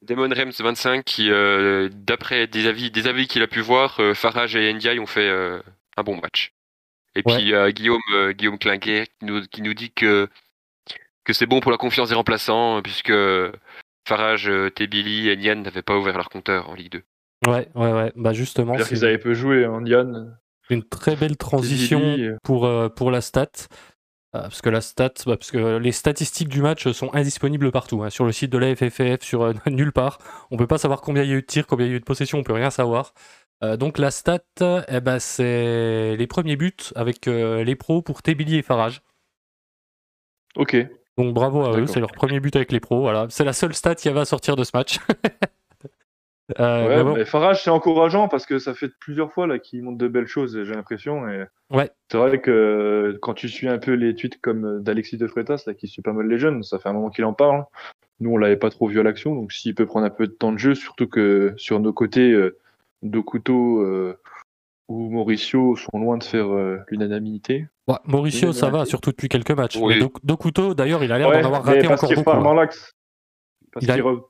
Demon 0.00 0.30
Rems 0.30 0.52
25 0.58 1.04
qui, 1.04 1.28
d'après 1.90 2.46
des 2.46 2.66
avis, 2.66 2.90
des 2.90 3.06
avis 3.06 3.26
qu'il 3.26 3.42
a 3.42 3.46
pu 3.46 3.60
voir, 3.60 4.00
Farage 4.14 4.56
et 4.56 4.72
Ndiaye 4.72 5.00
ont 5.00 5.06
fait 5.06 5.28
un 5.28 6.02
bon 6.02 6.16
match. 6.16 6.54
Et 7.14 7.22
puis 7.22 7.52
Guillaume, 7.74 8.00
Guillaume 8.30 8.58
Clinquet 8.58 9.06
qui 9.18 9.26
nous, 9.26 9.42
qui 9.42 9.60
nous 9.60 9.74
dit 9.74 9.90
que 9.90 10.30
que 11.28 11.34
c'est 11.34 11.46
bon 11.46 11.60
pour 11.60 11.70
la 11.70 11.76
confiance 11.76 12.08
des 12.08 12.14
remplaçants, 12.14 12.80
puisque 12.82 13.12
Farage, 14.08 14.48
euh, 14.48 14.70
Tebili 14.70 15.28
et 15.28 15.36
Nian 15.36 15.56
n'avaient 15.56 15.82
pas 15.82 15.96
ouvert 15.96 16.16
leur 16.16 16.30
compteur 16.30 16.70
en 16.70 16.74
Ligue 16.74 16.92
2. 16.92 17.02
Ouais, 17.46 17.68
ouais, 17.74 17.92
ouais. 17.92 18.12
Bah 18.16 18.32
justement. 18.32 18.76
C'est 18.78 18.88
qu'ils 18.88 19.04
avaient 19.04 19.18
peu 19.18 19.34
joué, 19.34 19.66
en 19.66 19.76
hein, 19.76 19.80
Nian. 19.82 20.30
Une 20.70 20.82
très 20.82 21.16
belle 21.16 21.36
transition 21.36 22.00
euh. 22.00 22.36
pour, 22.42 22.64
euh, 22.64 22.88
pour 22.88 23.10
la 23.10 23.20
stat. 23.20 23.50
parce 24.32 24.62
que 24.62 24.70
la 24.70 24.80
stat, 24.80 25.12
bah, 25.26 25.36
parce 25.36 25.50
que 25.50 25.76
les 25.76 25.92
statistiques 25.92 26.48
du 26.48 26.62
match 26.62 26.88
sont 26.92 27.14
indisponibles 27.14 27.70
partout. 27.72 28.02
Hein, 28.02 28.08
sur 28.08 28.24
le 28.24 28.32
site 28.32 28.50
de 28.50 28.58
la 28.58 28.74
FFF, 28.74 29.22
sur 29.22 29.52
nulle 29.66 29.92
part. 29.92 30.18
On 30.50 30.56
peut 30.56 30.66
pas 30.66 30.78
savoir 30.78 31.02
combien 31.02 31.24
il 31.24 31.28
y 31.28 31.32
a 31.34 31.36
eu 31.36 31.42
de 31.42 31.46
tirs, 31.46 31.66
combien 31.66 31.84
il 31.84 31.90
y 31.90 31.92
a 31.92 31.96
eu 31.96 32.00
de 32.00 32.04
possession, 32.06 32.38
on 32.38 32.42
peut 32.42 32.54
rien 32.54 32.70
savoir. 32.70 33.12
donc 33.78 33.98
la 33.98 34.10
stat, 34.10 34.40
eh 34.88 35.00
ben, 35.00 35.18
c'est 35.18 36.16
les 36.16 36.26
premiers 36.26 36.56
buts 36.56 36.72
avec 36.96 37.26
les 37.26 37.76
pros 37.76 38.00
pour 38.00 38.22
Tebili 38.22 38.56
et 38.56 38.62
Farage. 38.62 39.02
Ok. 40.56 40.74
Donc 41.18 41.34
bravo 41.34 41.64
à 41.64 41.76
eux, 41.76 41.86
c'est 41.86 42.00
leur 42.00 42.12
premier 42.12 42.38
but 42.38 42.54
avec 42.54 42.70
les 42.70 42.80
pros. 42.80 43.00
Voilà. 43.00 43.26
C'est 43.28 43.44
la 43.44 43.52
seule 43.52 43.74
stat 43.74 43.96
qui 43.96 44.08
avait 44.08 44.20
à 44.20 44.24
sortir 44.24 44.54
de 44.54 44.62
ce 44.62 44.70
match. 44.72 44.98
euh, 46.60 47.04
ouais, 47.04 47.18
mais 47.18 47.24
Farage, 47.24 47.64
c'est 47.64 47.70
encourageant 47.70 48.28
parce 48.28 48.46
que 48.46 48.60
ça 48.60 48.72
fait 48.72 48.88
plusieurs 49.00 49.32
fois 49.32 49.48
là 49.48 49.58
qu'il 49.58 49.82
montre 49.82 49.98
de 49.98 50.06
belles 50.06 50.28
choses, 50.28 50.62
j'ai 50.62 50.74
l'impression. 50.74 51.28
Et... 51.28 51.44
Ouais. 51.70 51.90
C'est 52.10 52.18
vrai 52.18 52.40
que 52.40 53.18
quand 53.20 53.34
tu 53.34 53.48
suis 53.48 53.68
un 53.68 53.78
peu 53.78 53.92
les 53.92 54.14
tweets 54.14 54.40
comme 54.40 54.80
d'Alexis 54.80 55.16
De 55.16 55.26
Freitas, 55.26 55.64
là, 55.66 55.74
qui 55.74 55.88
suit 55.88 56.02
pas 56.02 56.12
mal 56.12 56.28
les 56.28 56.38
jeunes, 56.38 56.62
ça 56.62 56.78
fait 56.78 56.88
un 56.88 56.92
moment 56.92 57.10
qu'il 57.10 57.24
en 57.24 57.32
parle. 57.32 57.64
Nous, 58.20 58.30
on 58.30 58.36
l'avait 58.36 58.56
pas 58.56 58.70
trop 58.70 58.86
vu 58.86 59.00
à 59.00 59.02
l'action, 59.02 59.34
donc 59.34 59.52
s'il 59.52 59.74
peut 59.74 59.86
prendre 59.86 60.06
un 60.06 60.10
peu 60.10 60.28
de 60.28 60.32
temps 60.32 60.52
de 60.52 60.58
jeu, 60.58 60.74
surtout 60.74 61.08
que 61.08 61.52
sur 61.56 61.80
nos 61.80 61.92
côtés, 61.92 62.30
euh, 62.30 62.56
Dokuto 63.02 63.80
euh, 63.80 64.18
ou 64.88 65.10
Mauricio 65.10 65.76
sont 65.76 65.98
loin 65.98 66.16
de 66.16 66.24
faire 66.24 66.48
euh, 66.48 66.78
l'unanimité? 66.88 67.66
Mauricio, 68.04 68.52
ça 68.52 68.70
va, 68.70 68.84
surtout 68.84 69.10
depuis 69.10 69.28
quelques 69.28 69.50
matchs. 69.50 69.76
Oui. 69.76 70.02
Dokuto, 70.24 70.74
d'ailleurs, 70.74 71.04
il 71.04 71.12
a 71.12 71.18
l'air 71.18 71.30
d'en 71.30 71.46
avoir 71.46 71.64
raté 71.64 71.86
parce 71.86 72.02
encore 72.02 72.14
beaucoup. 72.14 72.42
Dans 72.42 72.50
hein. 72.50 72.54
l'axe. 72.54 72.94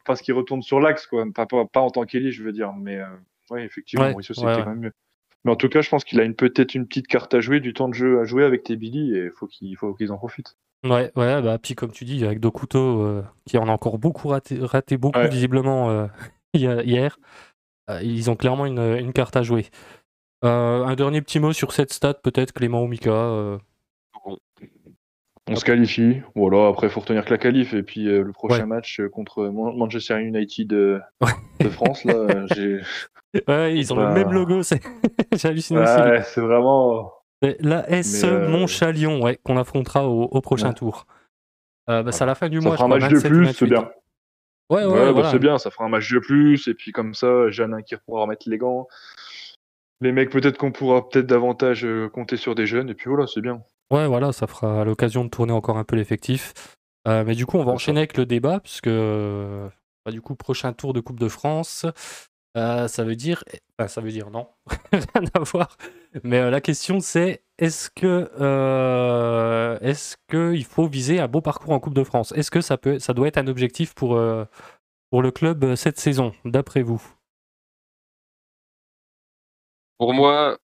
Parce 0.05 0.21
qu'il 0.21 0.35
retourne 0.35 0.63
sur 0.63 0.81
l'axe, 0.81 1.07
quoi. 1.07 1.25
Pas, 1.35 1.47
pas, 1.47 1.81
en 1.81 1.91
tant 1.91 2.05
qu'élite, 2.05 2.33
je 2.33 2.43
veux 2.43 2.53
dire. 2.53 2.73
Mais 2.73 2.97
euh, 2.97 3.07
oui, 3.51 3.63
effectivement, 3.63 4.11
Mauricio, 4.11 4.35
c'était 4.35 4.47
quand 4.47 4.67
même 4.67 4.81
mieux. 4.81 4.93
Mais 5.45 5.53
en 5.53 5.57
tout 5.57 5.69
cas, 5.69 5.81
je 5.81 5.89
pense 5.89 6.05
qu'il 6.05 6.21
a 6.21 6.29
peut-être 6.33 6.75
une 6.75 6.87
petite 6.87 7.07
carte 7.07 7.33
à 7.35 7.41
jouer, 7.41 7.61
du 7.61 7.73
temps 7.73 7.89
de 7.89 7.95
jeu 7.95 8.21
à 8.21 8.25
jouer 8.25 8.45
avec 8.45 8.65
tes 8.65 8.77
Billy, 8.77 9.17
et 9.17 9.27
il 9.63 9.77
faut 9.77 9.95
qu'ils 9.95 10.13
en 10.13 10.19
profitent. 10.19 10.57
Ouais, 10.85 11.11
ouais, 11.17 11.43
bah, 11.43 11.59
puis 11.61 11.75
comme 11.75 11.93
tu 11.93 12.05
dis, 12.05 12.25
avec 12.25 12.41
Dokuto, 12.41 13.03
euh, 13.03 13.23
qui 13.47 13.59
en 13.59 13.69
a 13.69 13.73
encore 13.73 13.99
beaucoup 13.99 14.29
raté, 14.29 14.59
raté 14.61 14.97
beaucoup, 14.97 15.21
visiblement, 15.31 16.09
hier, 16.55 17.19
ils 18.03 18.31
ont 18.31 18.37
clairement 18.37 18.67
une, 18.67 18.81
une 18.81 19.13
carte 19.13 19.37
à 19.37 19.43
jouer. 19.43 19.67
Euh, 20.45 20.85
un 20.85 20.95
dernier 20.95 21.21
petit 21.21 21.41
mot 21.41 21.53
sur 21.53 21.73
cette 21.73 21.93
stat, 21.93 22.15
peut-être, 22.15 22.53
Clément 22.53 22.83
ou 22.83 22.87
Mika 22.87 23.11
euh. 23.11 23.59
On 25.51 25.57
se 25.57 25.65
qualifie. 25.65 26.21
Voilà, 26.35 26.69
après, 26.69 26.89
il 26.89 26.91
faut 26.91 27.01
retenir 27.01 27.25
que 27.25 27.31
la 27.31 27.39
qualif. 27.39 27.73
Et 27.73 27.83
puis, 27.83 28.07
euh, 28.07 28.23
le 28.23 28.33
prochain 28.33 28.67
match 28.67 29.01
contre 29.13 29.49
Manchester 29.49 30.21
United 30.21 30.69
de 30.69 31.01
France, 31.71 32.05
là, 32.05 32.47
j'ai. 32.55 32.81
Ouais, 33.47 33.77
ils 33.77 33.93
ont 33.93 33.97
le 33.97 34.13
même 34.13 34.31
logo. 34.31 34.61
j'ai 34.63 35.49
halluciné 35.49 35.81
ouais, 35.81 36.23
C'est 36.23 36.41
vraiment. 36.41 37.13
La 37.61 37.89
S 37.91 38.25
Montchalion, 38.25 39.23
ouais, 39.23 39.39
qu'on 39.43 39.57
affrontera 39.57 40.07
au, 40.07 40.41
prochain 40.41 40.73
tour. 40.73 41.07
Bah, 41.87 42.05
c'est 42.13 42.23
à 42.23 42.27
la 42.27 42.35
fin 42.35 42.51
du 42.51 42.61
mois. 42.61 42.73
Ça 42.73 42.77
fera 42.77 42.95
un 42.95 42.99
match 42.99 43.11
de 43.11 43.27
plus, 43.27 43.53
c'est 43.55 43.67
bien. 43.67 43.91
Ouais, 44.71 44.85
ouais, 44.85 45.15
bah, 45.15 45.31
c'est 45.31 45.39
bien, 45.39 45.57
ça 45.57 45.71
fera 45.71 45.87
un 45.87 45.89
match 45.89 46.13
de 46.13 46.19
plus. 46.19 46.69
Et 46.69 46.75
puis, 46.75 46.93
comme 46.93 47.15
ça, 47.15 47.49
Jeanne 47.49 47.83
qui 47.83 47.97
pourra 47.97 48.23
remettre 48.23 48.51
les 48.51 48.59
gants 48.59 48.87
les 50.01 50.13
mecs, 50.13 50.31
peut-être 50.31 50.59
qu'on 50.59 50.73
pourra 50.73 51.09
peut-être 51.09 51.27
davantage 51.27 51.85
euh, 51.85 52.09
compter 52.09 52.37
sur 52.37 52.55
des 52.55 52.67
jeunes, 52.67 52.91
et 52.91 52.95
puis 52.95 53.09
voilà, 53.09 53.27
c'est 53.27 53.41
bien. 53.41 53.63
Ouais, 53.91 54.07
voilà, 54.07 54.33
ça 54.33 54.47
fera 54.47 54.85
l'occasion 54.85 55.25
de 55.25 55.31
tourner 55.31 55.53
encore 55.53 55.79
un 55.79 55.85
peu 55.85 55.97
l'effectif. 55.97 56.53
Euh, 57.07 57.25
mais 57.27 57.35
du 57.35 57.47
coup, 57.47 57.59
on 57.59 57.65
va 57.65 57.73
enchaîner 57.73 58.01
avec 58.01 58.17
le 58.17 58.27
débat, 58.27 58.61
puisque 58.61 58.89
bah, 58.89 60.13
du 60.13 60.21
coup, 60.21 60.35
prochain 60.35 60.73
tour 60.73 60.93
de 60.93 61.01
Coupe 61.01 61.19
de 61.19 61.29
France, 61.29 61.87
euh, 62.57 62.87
ça 62.87 63.05
veut 63.05 63.17
dire, 63.17 63.43
enfin, 63.79 63.89
ça 63.89 64.01
veut 64.01 64.11
dire 64.11 64.31
non, 64.31 64.49
rien 64.93 65.25
à 65.35 65.41
voir. 65.41 65.77
Mais 66.23 66.51
la 66.51 66.61
question 66.61 67.01
c'est, 67.01 67.43
est-ce 67.59 67.91
que, 67.91 68.29
est-ce 69.83 70.17
que 70.29 70.55
il 70.55 70.65
faut 70.65 70.87
viser 70.87 71.19
un 71.19 71.29
beau 71.29 71.41
parcours 71.41 71.73
en 71.73 71.81
Coupe 71.81 71.95
de 71.95 72.05
France? 72.05 72.33
Est-ce 72.37 72.51
que 72.51 72.61
ça 72.61 72.77
peut, 72.77 72.99
ça 72.99 73.15
doit 73.15 73.29
être 73.29 73.39
un 73.39 73.47
objectif 73.47 73.95
pour 73.95 74.21
pour 75.11 75.23
le 75.23 75.31
club 75.31 75.75
cette 75.77 75.99
saison, 75.99 76.33
d'après 76.45 76.83
vous? 76.83 77.18
Pour 79.99 80.15
moi, 80.15 80.59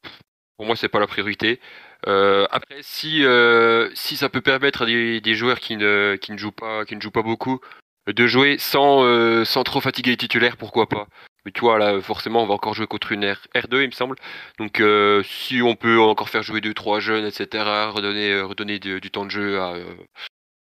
pour 0.57 0.65
moi, 0.67 0.75
c'est 0.75 0.89
pas 0.89 0.99
la 0.99 1.07
priorité. 1.07 1.59
Euh, 2.07 2.47
après, 2.51 2.77
si 2.81 3.23
euh, 3.25 3.89
si 3.93 4.17
ça 4.17 4.29
peut 4.29 4.41
permettre 4.41 4.83
à 4.83 4.85
des, 4.85 5.33
joueurs 5.35 5.59
qui 5.59 5.77
ne 5.77 6.17
qui 6.21 6.31
ne 6.31 6.37
jouent 6.37 6.51
pas 6.51 6.85
qui 6.85 6.95
ne 6.95 7.01
jouent 7.01 7.11
pas 7.11 7.21
beaucoup 7.21 7.59
de 8.07 8.27
jouer 8.27 8.57
sans 8.57 9.03
euh, 9.03 9.45
sans 9.45 9.63
trop 9.63 9.81
fatiguer 9.81 10.11
les 10.11 10.17
titulaires, 10.17 10.57
pourquoi 10.57 10.89
pas. 10.89 11.07
Mais 11.45 11.51
tu 11.51 11.61
vois 11.61 11.79
là, 11.79 11.99
forcément, 12.01 12.43
on 12.43 12.47
va 12.47 12.53
encore 12.53 12.73
jouer 12.73 12.87
contre 12.87 13.11
une 13.11 13.25
R, 13.25 13.67
2 13.69 13.83
il 13.83 13.87
me 13.87 13.91
semble. 13.91 14.15
Donc, 14.59 14.83
si 15.25 15.61
on 15.63 15.75
peut 15.75 15.99
encore 15.99 16.29
faire 16.29 16.43
jouer 16.43 16.61
deux 16.61 16.73
trois 16.73 16.99
jeunes, 16.99 17.25
etc., 17.25 17.63
redonner 17.91 18.41
redonner 18.41 18.79
du, 18.79 19.11
temps 19.11 19.25
de 19.25 19.31
jeu 19.31 19.59
à 19.59 19.75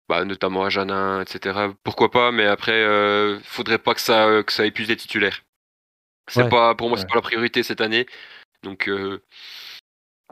bah, 0.10 0.26
notamment 0.26 0.66
à 0.66 0.70
Janin, 0.70 1.22
etc. 1.22 1.70
Pourquoi 1.84 2.12
pas 2.12 2.32
Mais 2.32 2.46
après, 2.46 2.84
faudrait 3.44 3.80
pas 3.80 3.94
que 3.94 4.02
ça 4.02 4.44
que 4.46 4.52
ça 4.52 4.66
épuise 4.66 4.90
les 4.90 4.98
titulaires. 4.98 5.44
C'est 6.28 6.50
pas 6.50 6.76
pour 6.76 6.90
moi, 6.90 6.98
c'est 6.98 7.08
pas 7.08 7.16
la 7.16 7.22
priorité 7.22 7.64
cette 7.64 7.82
année. 7.82 8.06
Donc, 8.66 8.90
euh, 8.90 9.22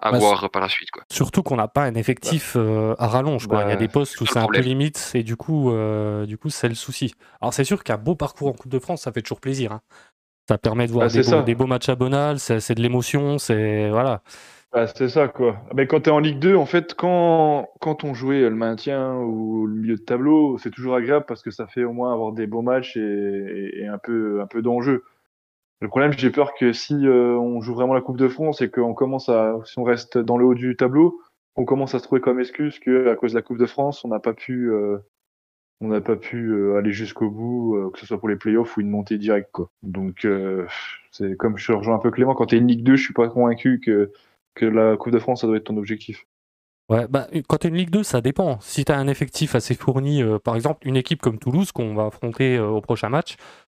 à 0.01 0.11
bah, 0.11 0.17
voir 0.17 0.49
par 0.49 0.61
la 0.61 0.67
suite. 0.67 0.91
Quoi. 0.91 1.03
Surtout 1.09 1.43
qu'on 1.43 1.55
n'a 1.55 1.67
pas 1.67 1.83
un 1.83 1.95
effectif 1.95 2.55
euh, 2.57 2.95
à 2.97 3.07
rallonge. 3.07 3.47
Quoi. 3.47 3.59
Il 3.59 3.69
y 3.69 3.71
a 3.71 3.75
bah, 3.75 3.75
des 3.75 3.87
postes 3.87 4.19
où 4.19 4.25
c'est 4.25 4.39
un 4.39 4.47
peu 4.47 4.59
limite 4.59 5.11
et 5.13 5.23
du 5.23 5.37
coup, 5.37 5.71
euh, 5.71 6.25
du 6.25 6.37
coup 6.37 6.49
c'est 6.49 6.67
le 6.67 6.75
souci. 6.75 7.13
Alors 7.41 7.53
c'est 7.53 7.63
sûr 7.63 7.83
qu'un 7.83 7.97
beau 7.97 8.15
parcours 8.15 8.49
en 8.49 8.53
Coupe 8.53 8.71
de 8.71 8.79
France, 8.79 9.03
ça 9.03 9.11
fait 9.11 9.21
toujours 9.21 9.39
plaisir. 9.39 9.71
Hein. 9.71 9.81
Ça 10.49 10.57
permet 10.57 10.87
de 10.87 10.91
voir 10.91 11.07
bah, 11.07 11.41
des, 11.43 11.55
beaux, 11.55 11.67
matchs 11.67 11.87
à 11.87 11.95
Bonal, 11.95 12.37
c'est 12.37 12.75
de 12.75 12.81
l'émotion, 12.81 13.37
c'est 13.37 13.89
voilà. 13.89 14.23
c'est 14.93 15.07
ça 15.07 15.29
quoi. 15.29 15.55
Mais 15.73 15.87
quand 15.87 16.01
tu 16.01 16.09
es 16.09 16.11
en 16.11 16.19
Ligue 16.19 16.39
2, 16.39 16.55
en 16.57 16.65
fait, 16.65 16.95
quand, 16.95 17.69
quand 17.79 18.03
on 18.03 18.13
jouait 18.13 18.41
le 18.41 18.55
maintien 18.55 19.13
ou 19.15 19.67
le 19.67 19.75
milieu 19.75 19.95
de 19.95 20.01
tableau, 20.01 20.57
c'est 20.57 20.71
toujours 20.71 20.95
agréable 20.95 21.25
parce 21.29 21.43
que 21.43 21.51
ça 21.51 21.65
fait 21.67 21.85
au 21.85 21.93
moins 21.93 22.11
avoir 22.11 22.33
des 22.33 22.45
beaux 22.45 22.61
matchs 22.61 22.97
et, 22.97 23.83
et 23.83 23.87
un 23.87 23.99
peu, 23.99 24.41
un 24.41 24.47
peu 24.47 24.61
d'enjeu. 24.61 25.05
Le 25.83 25.89
problème, 25.89 26.13
j'ai 26.13 26.29
peur 26.29 26.53
que 26.53 26.71
si 26.71 26.93
euh, 26.93 27.37
on 27.37 27.59
joue 27.59 27.73
vraiment 27.73 27.93
la 27.93 27.99
Coupe 27.99 28.15
de 28.15 28.29
France 28.29 28.61
et 28.61 28.69
qu'on 28.69 28.93
commence 28.93 29.27
à, 29.27 29.59
si 29.65 29.77
on 29.79 29.83
reste 29.83 30.17
dans 30.17 30.37
le 30.37 30.45
haut 30.45 30.53
du 30.53 30.77
tableau, 30.77 31.19
on 31.57 31.65
commence 31.65 31.93
à 31.93 31.99
se 31.99 32.05
trouver 32.05 32.21
comme 32.21 32.39
excuse 32.39 32.79
que 32.79 33.09
à 33.09 33.17
cause 33.17 33.33
de 33.33 33.37
la 33.37 33.41
Coupe 33.41 33.57
de 33.57 33.65
France, 33.65 34.05
on 34.05 34.07
n'a 34.07 34.21
pas 34.21 34.31
pu, 34.31 34.71
euh, 34.71 34.99
on 35.81 35.89
n'a 35.89 35.99
pas 35.99 36.15
pu 36.15 36.53
euh, 36.53 36.77
aller 36.77 36.93
jusqu'au 36.93 37.29
bout, 37.29 37.91
que 37.91 37.99
ce 37.99 38.05
soit 38.05 38.17
pour 38.17 38.29
les 38.29 38.37
playoffs 38.37 38.77
ou 38.77 38.79
une 38.79 38.89
montée 38.89 39.17
directe. 39.17 39.57
Donc, 39.81 40.25
c'est 41.11 41.35
comme 41.35 41.57
je 41.57 41.73
rejoins 41.73 41.95
un 41.95 41.99
peu 41.99 42.11
Clément, 42.11 42.33
quand 42.33 42.45
tu 42.45 42.55
es 42.55 42.59
une 42.59 42.67
Ligue 42.67 42.85
2, 42.85 42.95
je 42.95 43.03
suis 43.03 43.13
pas 43.13 43.27
convaincu 43.27 43.81
que 43.81 44.09
que 44.55 44.65
la 44.65 44.95
Coupe 44.95 45.11
de 45.11 45.19
France, 45.19 45.41
ça 45.41 45.47
doit 45.47 45.57
être 45.57 45.65
ton 45.65 45.75
objectif. 45.75 46.25
Ouais, 46.87 47.07
bah, 47.09 47.27
quand 47.49 47.57
tu 47.57 47.67
es 47.67 47.69
une 47.69 47.75
Ligue 47.75 47.89
2, 47.89 48.03
ça 48.03 48.21
dépend. 48.21 48.57
Si 48.61 48.85
tu 48.85 48.91
as 48.93 48.97
un 48.97 49.09
effectif 49.09 49.53
assez 49.53 49.75
fourni, 49.75 50.23
par 50.45 50.55
exemple, 50.55 50.87
une 50.87 50.95
équipe 50.95 51.21
comme 51.21 51.39
Toulouse 51.39 51.73
qu'on 51.73 51.93
va 51.93 52.05
affronter 52.05 52.57
au 52.57 52.79
prochain 52.79 53.09
match, 53.09 53.35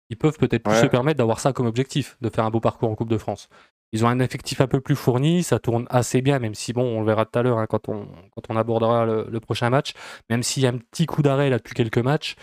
ils 0.09 0.17
peuvent 0.17 0.37
peut-être 0.37 0.73
se 0.73 0.85
permettre 0.85 1.17
d'avoir 1.17 1.39
ça 1.39 1.53
comme 1.53 1.67
objectif, 1.67 2.17
de 2.21 2.29
faire 2.29 2.45
un 2.45 2.49
beau 2.49 2.59
parcours 2.59 2.89
en 2.89 2.95
Coupe 2.95 3.09
de 3.09 3.17
France. 3.17 3.49
Ils 3.93 4.05
ont 4.05 4.09
un 4.09 4.19
effectif 4.19 4.59
un 4.59 4.67
peu 4.67 4.81
plus 4.81 4.95
fourni, 4.95 5.43
ça 5.43 5.59
tourne 5.59 5.85
assez 5.89 6.21
bien, 6.21 6.39
même 6.39 6.55
si, 6.55 6.73
bon, 6.73 6.83
on 6.83 6.99
le 6.99 7.05
verra 7.05 7.25
tout 7.25 7.39
à 7.39 7.43
l'heure 7.43 7.57
hein, 7.57 7.67
quand, 7.67 7.87
on, 7.87 8.07
quand 8.35 8.49
on 8.49 8.57
abordera 8.57 9.05
le, 9.05 9.39
prochain 9.39 9.69
match, 9.69 9.93
même 10.29 10.43
s'il 10.43 10.63
y 10.63 10.65
a 10.65 10.69
un 10.69 10.77
petit 10.77 11.05
coup 11.05 11.21
d'arrêt 11.21 11.49
là 11.49 11.57
depuis 11.57 11.73
quelques 11.73 11.97
matchs, 11.97 12.35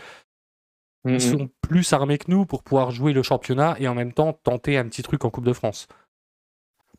ils 1.07 1.21
sont 1.21 1.51
plus 1.61 1.93
armés 1.93 2.17
que 2.17 2.31
nous 2.31 2.47
pour 2.47 2.63
pouvoir 2.63 2.91
jouer 2.91 3.13
le 3.13 3.23
championnat 3.23 3.77
et 3.79 3.89
en 3.89 3.95
même 3.95 4.15
temps 4.15 4.33
tenter 4.33 4.79
un 4.79 4.87
petit 4.89 5.03
truc 5.03 5.27
en 5.27 5.31
Coupe 5.31 5.45
de 5.45 5.53
France. 5.53 5.87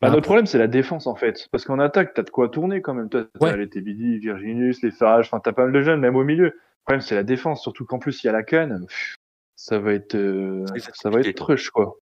Bah, 0.02 0.10
notre 0.10 0.24
problème, 0.24 0.46
c'est 0.46 0.58
la 0.58 0.68
défense, 0.68 1.08
en 1.08 1.16
fait. 1.16 1.48
Parce 1.52 1.66
qu'en 1.66 1.80
attaque, 1.80 2.14
t'as 2.14 2.24
de 2.24 2.30
quoi 2.30 2.50
tourner 2.50 2.82
quand 2.82 2.94
même. 2.94 3.10
T'as 3.10 3.24
ouais. 3.40 3.58
les 3.58 3.70
Tébidi, 3.70 4.20
Virginus, 4.20 4.84
les 4.84 4.92
Farage, 4.92 5.28
enfin, 5.28 5.40
t'as 5.40 5.54
pas 5.54 5.64
mal 5.64 5.72
de 5.72 5.82
jeunes, 5.82 6.02
même 6.02 6.16
au 6.16 6.24
milieu. 6.24 6.44
Le 6.46 6.54
problème, 6.84 7.02
c'est 7.02 7.16
la 7.16 7.24
défense, 7.24 7.64
surtout 7.64 7.86
qu'en 7.86 7.98
plus, 7.98 8.24
il 8.24 8.28
y 8.28 8.30
a 8.30 8.34
la 8.34 8.44
canne. 8.44 8.86
Ça 9.56 9.80
va 9.80 9.94
être, 9.94 10.16
euh, 10.16 10.66
ça 10.94 11.10
va 11.10 11.22
être 11.22 11.36
trush, 11.36 11.70
quoi. 11.70 11.98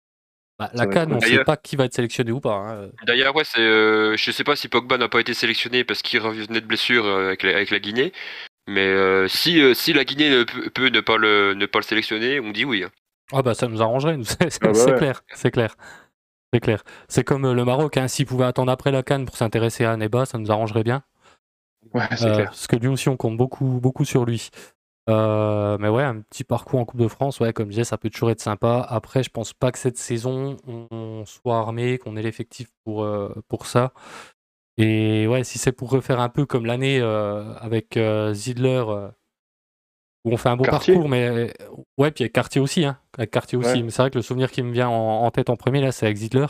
Bah, 0.58 0.70
la 0.74 0.86
canne, 0.86 1.12
on 1.12 1.20
sait 1.20 1.44
pas 1.44 1.56
qui 1.56 1.76
va 1.76 1.84
être 1.84 1.94
sélectionné 1.94 2.32
ou 2.32 2.40
pas. 2.40 2.54
Hein. 2.54 2.90
D'ailleurs, 3.06 3.34
ouais, 3.36 3.44
c'est, 3.44 3.60
euh, 3.60 4.16
je 4.16 4.30
sais 4.32 4.42
pas 4.42 4.56
si 4.56 4.68
Pogba 4.68 4.98
n'a 4.98 5.08
pas 5.08 5.20
été 5.20 5.32
sélectionné 5.32 5.84
parce 5.84 6.02
qu'il 6.02 6.20
revenait 6.20 6.60
de 6.60 6.66
blessure 6.66 7.06
euh, 7.06 7.28
avec, 7.28 7.44
la, 7.44 7.50
avec 7.50 7.70
la 7.70 7.78
Guinée. 7.78 8.12
Mais 8.66 9.28
si, 9.28 9.62
si 9.74 9.94
la 9.94 10.04
Guinée 10.04 10.44
peut, 10.74 10.88
ne, 10.90 11.00
pas 11.00 11.16
le, 11.16 11.54
ne 11.54 11.64
pas 11.64 11.78
le 11.78 11.84
sélectionner, 11.84 12.38
on 12.38 12.50
dit 12.50 12.66
oui. 12.66 12.84
Hein. 12.84 12.90
Ah 13.32 13.42
bah 13.42 13.54
ça 13.54 13.66
nous 13.66 13.80
arrangerait, 13.80 14.18
c'est 14.24 14.58
ah 14.62 14.72
bah 14.72 14.92
clair, 14.98 15.22
c'est 15.34 15.50
clair. 15.50 15.74
C'est 16.52 16.60
clair. 16.60 16.82
C'est 17.08 17.24
comme 17.24 17.44
euh, 17.44 17.54
le 17.54 17.64
Maroc, 17.64 17.96
hein. 17.98 18.08
s'il 18.08 18.24
pouvait 18.24 18.46
attendre 18.46 18.72
après 18.72 18.90
la 18.90 19.02
Cannes 19.02 19.26
pour 19.26 19.36
s'intéresser 19.36 19.84
à 19.84 19.96
Neba, 19.96 20.24
ça 20.24 20.38
nous 20.38 20.50
arrangerait 20.50 20.82
bien. 20.82 21.02
Ouais, 21.92 22.04
c'est 22.16 22.24
euh, 22.24 22.34
clair. 22.34 22.46
Parce 22.46 22.66
que 22.66 22.76
lui 22.76 22.88
aussi, 22.88 23.08
on 23.08 23.16
compte 23.16 23.36
beaucoup, 23.36 23.80
beaucoup 23.82 24.06
sur 24.06 24.24
lui. 24.24 24.48
Euh, 25.08 25.78
mais 25.80 25.88
ouais, 25.88 26.02
un 26.02 26.20
petit 26.20 26.44
parcours 26.44 26.80
en 26.80 26.84
Coupe 26.84 27.00
de 27.00 27.08
France, 27.08 27.40
ouais, 27.40 27.52
comme 27.52 27.66
je 27.66 27.70
disais, 27.70 27.84
ça 27.84 27.98
peut 27.98 28.10
toujours 28.10 28.30
être 28.30 28.40
sympa. 28.40 28.86
Après, 28.88 29.22
je 29.22 29.30
pense 29.30 29.52
pas 29.52 29.72
que 29.72 29.78
cette 29.78 29.98
saison, 29.98 30.56
on 30.66 31.24
soit 31.24 31.58
armé, 31.58 31.98
qu'on 31.98 32.16
ait 32.16 32.22
l'effectif 32.22 32.68
pour, 32.84 33.08
pour 33.48 33.66
ça. 33.66 33.92
Et 34.76 35.26
ouais, 35.26 35.44
si 35.44 35.58
c'est 35.58 35.72
pour 35.72 35.90
refaire 35.90 36.20
un 36.20 36.28
peu 36.28 36.46
comme 36.46 36.66
l'année 36.66 37.00
avec 37.00 37.98
Zidler, 38.32 38.84
où 40.24 40.32
on 40.32 40.36
fait 40.36 40.48
un 40.48 40.56
beau 40.56 40.64
parcours, 40.64 41.08
mais 41.08 41.52
ouais, 41.96 42.10
puis 42.10 42.24
avec 42.24 42.32
Cartier 42.32 42.60
aussi, 42.60 42.84
hein, 42.84 42.98
avec 43.16 43.30
Cartier 43.30 43.56
aussi. 43.56 43.82
Mais 43.82 43.90
c'est 43.90 44.02
vrai 44.02 44.10
que 44.10 44.18
le 44.18 44.22
souvenir 44.22 44.50
qui 44.50 44.62
me 44.62 44.72
vient 44.72 44.88
en, 44.88 45.30
tête 45.30 45.50
en 45.50 45.56
premier 45.56 45.80
là, 45.80 45.92
c'est 45.92 46.06
avec 46.06 46.18
Zidler, 46.18 46.46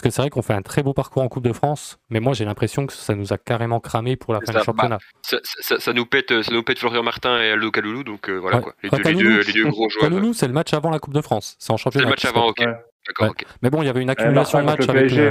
parce 0.00 0.14
que 0.14 0.16
c'est 0.16 0.22
vrai 0.22 0.30
qu'on 0.30 0.40
fait 0.40 0.54
un 0.54 0.62
très 0.62 0.82
beau 0.82 0.94
parcours 0.94 1.22
en 1.22 1.28
Coupe 1.28 1.44
de 1.44 1.52
France, 1.52 1.98
mais 2.08 2.20
moi 2.20 2.32
j'ai 2.32 2.46
l'impression 2.46 2.86
que 2.86 2.92
ça 2.94 3.14
nous 3.14 3.34
a 3.34 3.38
carrément 3.38 3.80
cramé 3.80 4.16
pour 4.16 4.32
la 4.32 4.40
fin 4.40 4.58
du 4.58 4.64
championnat. 4.64 4.96
Bah, 5.30 5.38
ça, 5.42 5.92
nous 5.92 6.06
pète, 6.06 6.42
ça 6.42 6.54
nous 6.54 6.62
pète 6.62 6.78
Florian 6.78 7.02
Martin 7.02 7.38
et 7.38 7.50
Aldo 7.50 7.70
Kaloulou, 7.70 8.02
donc 8.02 8.30
euh, 8.30 8.38
voilà 8.38 8.60
quoi. 8.60 8.74
Les, 8.82 8.88
deux, 8.88 9.68
gros 9.68 9.90
joueurs. 9.90 10.04
Kaloulou, 10.04 10.32
c'est 10.32 10.46
le 10.46 10.54
match 10.54 10.72
avant 10.72 10.88
la 10.88 11.00
Coupe 11.00 11.12
de 11.12 11.20
France, 11.20 11.54
c'est 11.58 11.70
en 11.70 11.76
championnat. 11.76 12.04
C'est 12.04 12.06
le 12.06 12.10
match 12.10 12.24
avant, 12.24 12.48
ok. 12.48 12.64
D'accord, 13.06 13.34
Mais 13.60 13.68
bon, 13.68 13.82
il 13.82 13.86
y 13.86 13.88
avait 13.90 14.00
une 14.00 14.08
accumulation 14.08 14.60
de 14.60 14.64
matchs 14.64 14.88
avec. 14.88 15.08
PSG, 15.08 15.30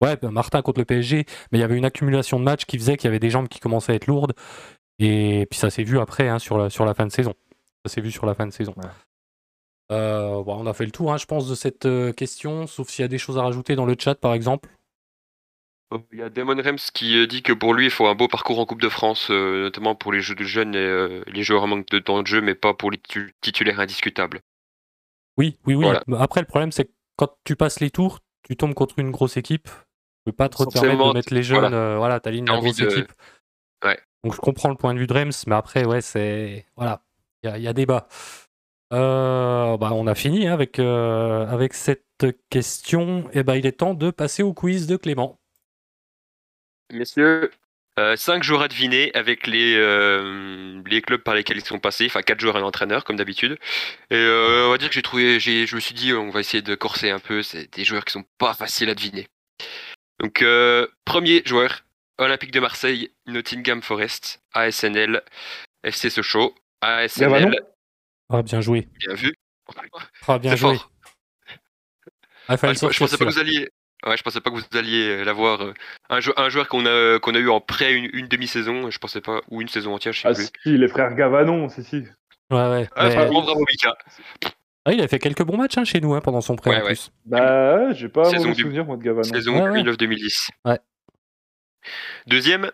ouais. 0.00 0.16
Bah, 0.22 0.30
Martin 0.30 0.62
contre 0.62 0.78
le 0.78 0.84
PSG, 0.84 1.24
mais 1.50 1.58
il 1.58 1.60
y 1.60 1.64
avait 1.64 1.76
une 1.76 1.84
accumulation 1.84 2.38
de 2.38 2.44
matchs 2.44 2.66
qui 2.66 2.78
faisait 2.78 2.96
qu'il 2.96 3.08
y 3.08 3.08
avait 3.08 3.18
des 3.18 3.30
jambes 3.30 3.48
qui 3.48 3.58
commençaient 3.58 3.92
à 3.92 3.94
être 3.96 4.06
lourdes. 4.06 4.34
Et 5.00 5.48
puis 5.50 5.58
ça 5.58 5.70
s'est 5.70 5.82
vu 5.82 5.98
après 5.98 6.28
hein, 6.28 6.38
sur, 6.38 6.56
la, 6.56 6.70
sur 6.70 6.84
la 6.84 6.94
fin 6.94 7.04
de 7.04 7.10
saison. 7.12 7.34
Ça 7.84 7.92
s'est 7.92 8.00
vu 8.00 8.12
sur 8.12 8.26
la 8.26 8.34
fin 8.34 8.46
de 8.46 8.52
saison. 8.52 8.74
Euh, 9.94 10.42
on 10.46 10.66
a 10.66 10.74
fait 10.74 10.84
le 10.84 10.90
tour, 10.90 11.12
hein, 11.12 11.16
je 11.16 11.26
pense, 11.26 11.48
de 11.48 11.54
cette 11.54 11.86
euh, 11.86 12.12
question, 12.12 12.66
sauf 12.66 12.88
s'il 12.88 13.02
y 13.02 13.04
a 13.04 13.08
des 13.08 13.18
choses 13.18 13.38
à 13.38 13.42
rajouter 13.42 13.76
dans 13.76 13.86
le 13.86 13.96
chat, 13.98 14.14
par 14.14 14.34
exemple. 14.34 14.68
Oh, 15.90 16.00
il 16.12 16.18
y 16.18 16.22
a 16.22 16.30
Damon 16.30 16.56
Rems 16.56 16.78
qui 16.92 17.16
euh, 17.18 17.26
dit 17.26 17.42
que 17.42 17.52
pour 17.52 17.74
lui, 17.74 17.86
il 17.86 17.90
faut 17.90 18.06
un 18.06 18.14
beau 18.14 18.28
parcours 18.28 18.58
en 18.58 18.66
Coupe 18.66 18.80
de 18.80 18.88
France, 18.88 19.30
notamment 19.30 19.94
pour 19.94 20.12
les 20.12 20.20
jeux 20.20 20.34
de 20.34 20.44
jeunes 20.44 20.74
et 20.74 21.22
les 21.26 21.42
joueurs 21.42 21.62
en 21.62 21.68
manque 21.68 21.86
de 21.90 21.98
temps 21.98 22.22
de 22.22 22.26
jeu, 22.26 22.40
mais 22.40 22.54
pas 22.54 22.74
pour 22.74 22.90
les 22.90 23.00
titulaires 23.40 23.80
indiscutables. 23.80 24.40
Oui, 25.36 25.56
oui, 25.66 25.74
oui. 25.74 25.86
Après, 26.18 26.40
le 26.40 26.46
problème, 26.46 26.72
c'est 26.72 26.84
que 26.84 26.92
quand 27.16 27.28
tu 27.44 27.56
passes 27.56 27.80
les 27.80 27.90
tours, 27.90 28.20
tu 28.42 28.56
tombes 28.56 28.74
contre 28.74 28.98
une 28.98 29.10
grosse 29.10 29.36
équipe. 29.36 29.68
Tu 29.68 30.32
peux 30.32 30.32
pas 30.32 30.48
trop 30.48 30.64
te 30.64 30.72
permettre 30.72 31.08
de 31.08 31.12
mettre 31.12 31.34
les 31.34 31.42
jeunes. 31.42 31.60
Voilà, 31.60 31.96
voilà 31.96 32.20
t'alignes 32.20 32.46
la 32.46 32.58
grosse 32.58 32.80
équipe. 32.80 33.12
Donc 34.24 34.34
je 34.34 34.40
comprends 34.40 34.70
le 34.70 34.76
point 34.76 34.94
de 34.94 34.98
vue 34.98 35.06
de 35.06 35.12
Rems, 35.12 35.44
mais 35.46 35.54
après, 35.54 35.84
ouais, 35.84 36.00
c'est. 36.00 36.64
Voilà 36.76 37.02
il 37.52 37.62
y, 37.62 37.68
a 37.68 37.72
débat. 37.72 38.08
Euh, 38.92 39.76
bah, 39.76 39.90
on 39.92 40.06
a 40.06 40.14
fini 40.14 40.46
hein, 40.46 40.52
avec, 40.52 40.78
euh, 40.78 41.46
avec 41.46 41.74
cette 41.74 42.04
question. 42.50 43.28
Et 43.32 43.38
eh 43.38 43.42
ben, 43.42 43.54
il 43.54 43.66
est 43.66 43.78
temps 43.78 43.94
de 43.94 44.10
passer 44.10 44.42
au 44.42 44.52
quiz 44.52 44.86
de 44.86 44.96
Clément. 44.96 45.40
Messieurs, 46.92 47.50
5 47.96 48.00
euh, 48.00 48.42
joueurs 48.42 48.62
à 48.62 48.68
deviner 48.68 49.10
avec 49.14 49.46
les, 49.46 49.76
les 50.86 51.02
clubs 51.02 51.22
par 51.22 51.34
lesquels 51.34 51.56
ils 51.56 51.64
sont 51.64 51.78
passés, 51.78 52.06
enfin 52.06 52.22
4 52.22 52.38
joueurs 52.38 52.56
et 52.56 52.60
un 52.60 52.64
entraîneur 52.64 53.04
comme 53.04 53.16
d'habitude. 53.16 53.58
Et 54.10 54.16
on 54.16 54.70
va 54.70 54.78
dire 54.78 54.88
que 54.88 54.94
j'ai 54.94 55.02
trouvé, 55.02 55.40
je 55.40 55.74
me 55.74 55.80
suis 55.80 55.94
dit 55.94 56.12
on 56.12 56.30
va 56.30 56.40
essayer 56.40 56.62
de 56.62 56.74
corser 56.74 57.10
un 57.10 57.18
peu, 57.18 57.42
c'est 57.42 57.72
des 57.74 57.84
joueurs 57.84 58.04
qui 58.04 58.12
sont 58.12 58.24
pas 58.38 58.54
faciles 58.54 58.90
à 58.90 58.94
deviner. 58.94 59.26
Donc 60.20 60.44
premier 61.04 61.42
joueur, 61.46 61.84
Olympique 62.18 62.52
de 62.52 62.60
Marseille, 62.60 63.10
Nottingham 63.26 63.82
Forest, 63.82 64.40
ASNL, 64.52 65.22
FC 65.82 66.10
Sochaux, 66.10 66.54
ASML. 66.80 67.58
Ah, 68.34 68.42
bien 68.42 68.60
joué. 68.60 68.88
Bien 68.98 69.14
vu. 69.14 69.34
Ah, 70.26 70.38
bien 70.38 70.56
joué. 70.56 70.76
Ah, 72.48 72.56
je, 72.56 72.98
pensais 72.98 73.16
pas 73.16 73.24
que 73.24 73.30
vous 73.30 73.38
alliez. 73.38 73.68
Ouais, 74.06 74.16
je 74.18 74.22
pensais 74.22 74.40
pas 74.40 74.50
que 74.50 74.56
vous 74.56 74.78
alliez 74.78 75.24
l'avoir. 75.24 75.62
Euh, 75.62 75.72
un, 76.10 76.18
un, 76.36 76.48
joueur 76.50 76.68
qu'on 76.68 76.84
a, 76.84 77.18
qu'on 77.20 77.34
a 77.34 77.38
eu 77.38 77.48
en 77.48 77.60
prêt 77.60 77.94
une, 77.94 78.28
demi-saison, 78.28 78.90
je 78.90 78.98
pensais 78.98 79.22
pas, 79.22 79.40
ou 79.50 79.62
une 79.62 79.68
saison 79.68 79.94
entière, 79.94 80.12
je 80.12 80.20
sais 80.20 80.28
ah, 80.28 80.34
plus. 80.34 80.48
Si, 80.62 80.76
les 80.76 80.88
frères 80.88 81.14
Gavanon, 81.14 81.68
c'est 81.70 81.82
si. 81.82 82.04
Ouais, 82.50 82.68
ouais. 82.68 82.88
Ah, 82.96 83.08
bravo, 83.08 83.64
Mika. 83.70 83.96
Ah, 84.84 84.92
il 84.92 85.00
a 85.00 85.08
fait 85.08 85.18
quelques 85.18 85.42
bons 85.42 85.56
matchs 85.56 85.78
hein, 85.78 85.84
chez 85.84 86.00
nous 86.00 86.12
hein, 86.12 86.20
pendant 86.20 86.42
son 86.42 86.56
prêt 86.56 86.70
ouais, 86.70 86.82
en 86.82 86.86
plus. 86.86 87.10
Bah, 87.24 87.92
j'ai 87.94 88.10
pas 88.10 88.24
saison 88.24 88.50
de 88.50 88.54
souvenir 88.54 88.84
moi 88.84 88.98
de 88.98 89.02
Gavanon. 89.02 89.22
Saison 89.22 89.66
2009-2010. 89.68 90.50
Ouais. 90.66 90.78
Deuxième, 92.26 92.70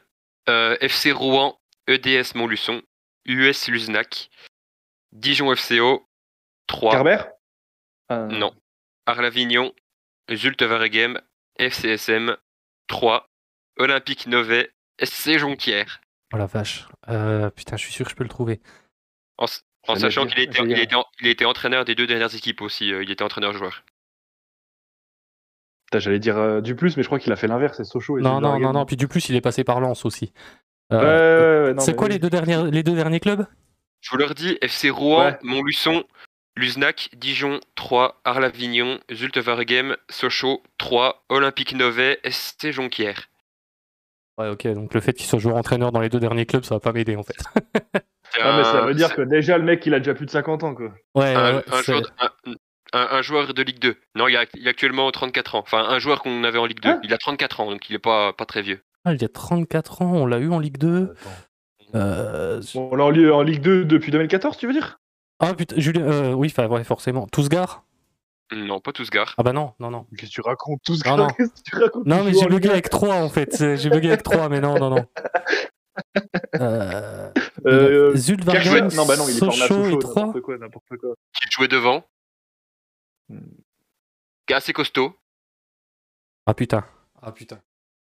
euh, 0.49 0.77
FC 0.81 1.13
Rouen, 1.13 1.61
EDS 1.87 2.35
Montluçon, 2.35 2.83
US 3.27 3.69
Luznac, 3.69 4.31
Dijon 5.13 5.55
FCO, 5.55 6.07
3. 6.67 6.93
Carber 6.93 7.19
euh. 8.13 8.27
Non. 8.27 8.55
Arlavignon, 9.07 9.73
Zulte 10.33 10.63
Varegem, 10.63 11.21
FCSM, 11.59 12.37
3. 12.87 13.27
Olympique 13.79 14.27
Novet, 14.27 14.71
SC 15.03 15.39
Jonquière. 15.39 16.01
Oh 16.33 16.37
la 16.37 16.47
vache. 16.47 16.87
Euh, 17.09 17.51
putain, 17.51 17.77
je 17.77 17.83
suis 17.83 17.93
sûr 17.93 18.05
que 18.05 18.11
je 18.11 18.17
peux 18.17 18.25
le 18.25 18.31
trouver. 18.31 18.61
En, 19.39 19.47
sachant 19.97 20.27
qu'il 20.27 20.39
était, 20.41 20.63
il 20.63 20.79
était, 20.79 20.97
il 21.21 21.27
était, 21.29 21.45
entraîneur 21.47 21.85
des 21.85 21.95
deux 21.95 22.07
dernières 22.07 22.35
équipes 22.35 22.61
aussi. 22.61 22.93
Euh, 22.93 23.03
il 23.03 23.11
était 23.11 23.25
entraîneur-joueur. 23.25 23.85
J'allais 25.93 26.19
dire 26.21 26.63
du 26.63 26.77
plus, 26.77 26.97
mais 26.97 27.03
je 27.03 27.09
crois 27.09 27.19
qu'il 27.19 27.33
a 27.33 27.37
fait 27.37 27.49
l'inverse. 27.49 27.79
C'est 27.79 27.85
Sochaux. 27.85 28.19
Et 28.19 28.23
non, 28.23 28.41
non, 28.41 28.61
non, 28.61 28.73
non. 28.73 28.87
Puis 28.87 28.97
du 28.97 29.09
plus, 29.09 29.29
il 29.29 29.35
est 29.35 29.41
passé 29.41 29.65
par 29.65 29.81
Lens 29.81 30.05
aussi. 30.05 30.33
Euh, 30.93 31.75
c'est 31.79 31.95
quoi 31.95 32.09
les, 32.09 32.19
deux 32.19 32.31
derniers, 32.31 32.71
les 32.71 32.83
deux 32.83 32.95
derniers 32.95 33.21
clubs? 33.21 33.47
Je 34.01 34.11
vous 34.11 34.17
leur 34.17 34.35
dis 34.35 34.59
FC 34.63 34.91
Rouen, 34.91 35.37
Montluçon, 35.43 36.05
Luznac, 36.57 37.11
Dijon 37.17 37.61
3, 37.75 38.21
Arlavignon, 38.25 38.99
Zulte 39.13 39.39
Waregem, 39.39 39.97
Sochaux 40.09 40.63
3, 40.79 41.25
Olympique 41.29 41.75
Novet, 41.75 42.19
ST 42.29 42.73
Jonquière. 42.73 43.29
Ouais, 44.39 44.49
ok, 44.49 44.67
donc 44.69 44.95
le 44.95 45.01
fait 45.01 45.13
qu'il 45.13 45.27
soit 45.27 45.39
joueur 45.39 45.57
entraîneur 45.57 45.93
dans 45.93 46.01
les 46.01 46.09
deux 46.09 46.21
derniers 46.21 46.47
clubs, 46.47 46.65
ça 46.65 46.75
va 46.75 46.81
pas 46.81 46.93
m'aider 46.93 47.15
en 47.15 47.23
fait. 47.23 47.37
ah, 48.41 48.57
mais 48.57 48.65
ça 48.65 48.81
veut 48.83 48.95
dire 48.95 49.15
que 49.15 49.23
déjà 49.23 49.59
le 49.59 49.65
mec 49.65 49.85
il 49.85 49.93
a 49.93 49.99
déjà 49.99 50.15
plus 50.15 50.27
de 50.27 50.31
50 50.31 50.65
ans 50.65 50.75
quoi. 50.75 50.93
Ouais, 51.15 51.35
un, 52.93 53.23
joueur, 53.23 53.55
de 53.55 53.63
Ligue 53.63 53.79
2. 53.79 53.97
Non, 54.17 54.27
il 54.27 54.37
a, 54.37 54.47
il 54.55 54.67
a, 54.67 54.71
actuellement 54.71 55.09
34 55.11 55.55
ans. 55.55 55.61
Enfin, 55.61 55.85
un 55.89 55.99
joueur 56.01 56.23
qu'on 56.23 56.43
avait 56.43 56.59
en 56.59 56.67
Ligue 56.67 56.81
2. 56.81 56.89
Ah. 56.89 57.01
il 57.05 57.13
a 57.13 57.19
34 57.19 57.61
ans, 57.61 57.71
donc 57.71 57.89
il 57.89 57.95
est 57.95 58.01
pas, 58.01 58.33
pas 58.33 58.47
très 58.47 58.63
vieux. 58.63 58.81
Ah, 59.05 59.13
il 59.15 59.23
y 59.23 59.25
a 59.25 59.29
34 59.29 60.03
ans, 60.03 60.13
on 60.13 60.27
l'a 60.27 60.39
eu 60.39 60.51
en 60.51 60.59
Ligue 60.59 60.79
2. 60.79 61.15
Euh... 61.95 62.63
on 62.75 62.95
l'a 62.95 63.05
en 63.05 63.43
Ligue 63.43 63.61
2 63.61 63.85
depuis 63.85 64.13
2014, 64.13 64.57
tu 64.57 64.67
veux 64.67 64.73
dire? 64.73 65.01
Ah 65.41 65.55
putain, 65.55 65.77
Julien, 65.79 66.03
euh, 66.03 66.33
oui, 66.33 66.53
ouais, 66.57 66.85
forcément. 66.85 67.27
Tousgar 67.27 67.85
Non, 68.53 68.81
pas 68.81 68.93
Tousgar. 68.93 69.35
Ah 69.39 69.43
bah 69.43 69.53
non, 69.53 69.73
non, 69.81 69.91
non. 69.91 70.07
Qu'est-ce 70.17 70.31
que 70.31 70.35
tu 70.35 70.41
racontes 70.43 70.81
Tousgar 70.85 71.17
Non, 71.17 71.29
non. 71.29 71.49
tu 71.65 71.77
racontes 71.77 72.07
non 72.07 72.25
mais 72.25 72.35
j'ai 72.35 72.47
bugué 72.47 72.69
avec 72.69 72.91
3 72.91 73.17
en 73.17 73.29
fait. 73.31 73.77
J'ai 73.77 73.91
bugué 73.91 74.09
avec 74.09 74.23
3, 74.23 74.49
mais 74.49 74.61
non, 74.61 74.79
non, 74.79 74.91
non. 74.91 75.07
Euh, 76.57 77.31
euh, 77.67 78.17
Zult 78.17 78.45
non, 78.47 79.07
bah 79.07 79.17
non, 79.17 79.29
il 79.29 79.37
est 79.37 79.39
Sochaux 79.39 79.87
et 79.87 79.99
3. 79.99 80.27
N'importe 80.27 80.41
quoi, 80.41 80.59
n'importe 80.59 80.97
quoi. 80.99 81.15
Qui 81.35 81.51
jouait 81.51 81.69
devant 81.69 82.05
hmm. 83.29 83.39
Qui 84.47 84.53
est 84.53 84.57
assez 84.57 84.73
costaud. 84.73 85.15
Ah 86.47 86.55
putain. 86.55 86.85
Ah 87.21 87.33
putain. 87.33 87.61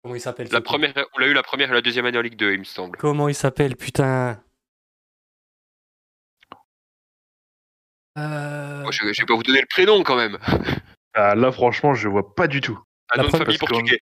Comment 0.02 0.14
il 0.14 0.20
s'appelle 0.20 0.48
La 0.50 0.60
première, 0.60 0.92
on 1.14 1.18
l'a 1.18 1.26
eu 1.26 1.34
la 1.34 1.42
première 1.42 1.70
et 1.70 1.74
la 1.74 1.82
deuxième 1.82 2.06
année 2.06 2.18
en 2.18 2.22
Ligue 2.22 2.36
2, 2.36 2.52
il 2.52 2.60
me 2.60 2.64
semble. 2.64 2.96
Comment 2.98 3.28
il 3.28 3.34
s'appelle, 3.34 3.76
putain 3.76 4.42
euh... 8.18 8.90
je, 8.90 9.04
vais 9.04 9.26
pas 9.26 9.34
vous 9.34 9.42
donner 9.42 9.60
le 9.60 9.66
prénom 9.68 10.02
quand 10.02 10.16
même. 10.16 10.38
Ah, 11.12 11.34
là, 11.34 11.50
franchement, 11.50 11.92
je 11.92 12.08
vois 12.08 12.36
pas 12.36 12.46
du 12.46 12.60
tout. 12.60 12.78
Un 13.10 13.22
nom 13.22 13.28
de 13.28 13.36
famille 13.36 13.58
portugais. 13.58 13.98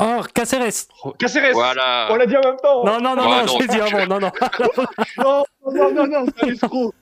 Oh, 0.00 0.22
Caceres 0.34 0.88
Caceres 1.18 1.52
Voilà 1.52 2.08
On 2.10 2.16
l'a 2.16 2.24
dit 2.24 2.36
en 2.36 2.40
même 2.40 2.56
temps 2.56 2.84
Non, 2.84 3.00
non, 3.00 3.14
non, 3.14 3.30
Ah, 3.30 3.44
non, 3.44 3.46
non. 3.46 3.46
je 3.46 3.58
l'ai 3.60 3.68
dit 3.68 3.80
avant, 3.80 4.06
non, 4.06 4.18
non. 4.18 4.32
Non, 5.18 5.44
non, 5.70 5.92
non, 5.92 6.06
non, 6.06 6.26
c'est 6.34 6.46
un 6.46 6.48
escroc 6.48 6.94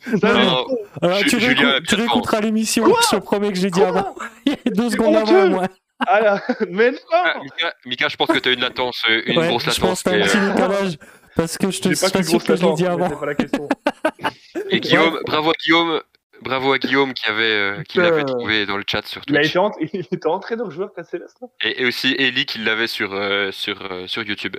tu, 1.87 1.95
réécouteras 1.95 2.41
l'émission, 2.41 2.85
je 2.87 3.17
te 3.17 3.23
promets 3.23 3.53
que 3.53 3.59
je 3.59 3.63
l'ai 3.63 3.71
dit 3.71 3.83
avant. 3.83 4.17
Il 4.47 4.53
y 4.53 4.69
a 4.69 4.71
deux 4.73 4.91
secondes 4.91 5.15
avant, 5.15 5.49
moi. 5.49 5.69
Ah 6.07 6.21
là, 6.21 6.43
mais 6.69 6.91
non 6.93 6.99
Ah, 7.13 7.39
Mika, 7.43 7.75
Mika, 7.85 8.09
je 8.09 8.17
pense 8.17 8.29
que 8.29 8.39
tu 8.39 8.49
as 8.49 8.53
une 8.53 8.61
latence, 8.61 9.03
euh, 9.09 9.23
une 9.27 9.39
Ouais, 9.39 9.49
grosse 9.49 9.65
je 9.65 9.81
pense 9.81 10.05
latence. 10.05 10.05
que 10.05 10.09
un 10.11 10.23
petit 10.55 10.95
euh. 10.95 11.07
Parce 11.35 11.57
que 11.59 11.71
je 11.71 11.81
te 11.81 11.95
suis 11.95 12.07
pas 12.07 12.11
pas 12.11 12.23
sûr 12.23 12.39
grosse 12.39 12.45
que 12.45 12.57
je 12.57 12.61
l'ai 12.63 12.67
latence, 12.67 12.77
dit 12.79 12.83
mais 12.85 12.89
avant. 12.91 13.09
c'est 13.09 13.19
pas 13.21 13.27
la 13.27 13.35
question. 13.35 13.69
Et 14.71 14.81
Guillaume, 14.81 15.19
bravo 15.25 15.51
à 15.51 15.55
Guillaume, 15.65 16.03
bravo 16.43 16.73
à 16.73 16.79
Guillaume 16.79 17.15
qui 17.15 17.27
avait, 17.29 17.43
euh, 17.45 17.83
qui 17.85 17.99
l'avait 17.99 18.25
trouvé 18.25 18.67
dans 18.67 18.77
le 18.77 18.85
chat 18.91 19.07
sur 19.07 19.23
Il 19.27 19.35
Twitch. 19.35 19.49
été, 19.51 19.59
en... 19.59 19.71
il 19.93 20.01
était 20.01 20.27
entraîneur-joueur 20.27 20.93
Caceres 20.95 21.21
là 21.41 21.49
Et, 21.63 21.83
et 21.83 21.87
aussi 21.87 22.15
Ellie 22.19 22.45
qui 22.47 22.59
l'avait 22.59 22.87
sur, 22.87 23.13
euh, 23.15 23.51
sur, 23.53 23.81
euh, 23.91 24.07
sur 24.07 24.23
YouTube. 24.25 24.57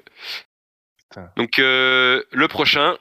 Putain. 1.09 1.29
Donc 1.38 1.59
euh, 1.59 2.23
le 2.31 2.47
prochain, 2.47 2.97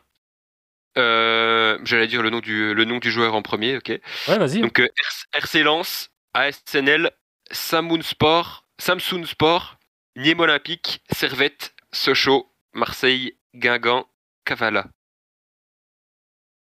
euh, 0.99 1.78
j'allais 1.84 2.06
dire 2.08 2.22
le 2.22 2.28
nom, 2.30 2.40
du, 2.40 2.75
le 2.75 2.84
nom 2.84 2.99
du 2.99 3.11
joueur 3.11 3.34
en 3.34 3.40
premier, 3.42 3.76
ok. 3.78 3.88
Ouais, 4.28 4.38
vas-y. 4.38 4.61
Donc 4.61 4.80
euh, 4.80 4.87
RC 4.99 5.26
RC 5.58 5.62
Lens, 5.62 6.11
ASNL, 6.34 7.11
Samoun 7.52 8.02
Sport, 8.02 8.66
Samsung 8.78 9.25
Sport, 9.26 9.78
Nîmes 10.16 10.40
Olympique, 10.40 11.02
Servette, 11.12 11.75
Sochaux, 11.92 12.50
Marseille, 12.73 13.38
Guingamp, 13.54 14.06
Cavala. 14.44 14.87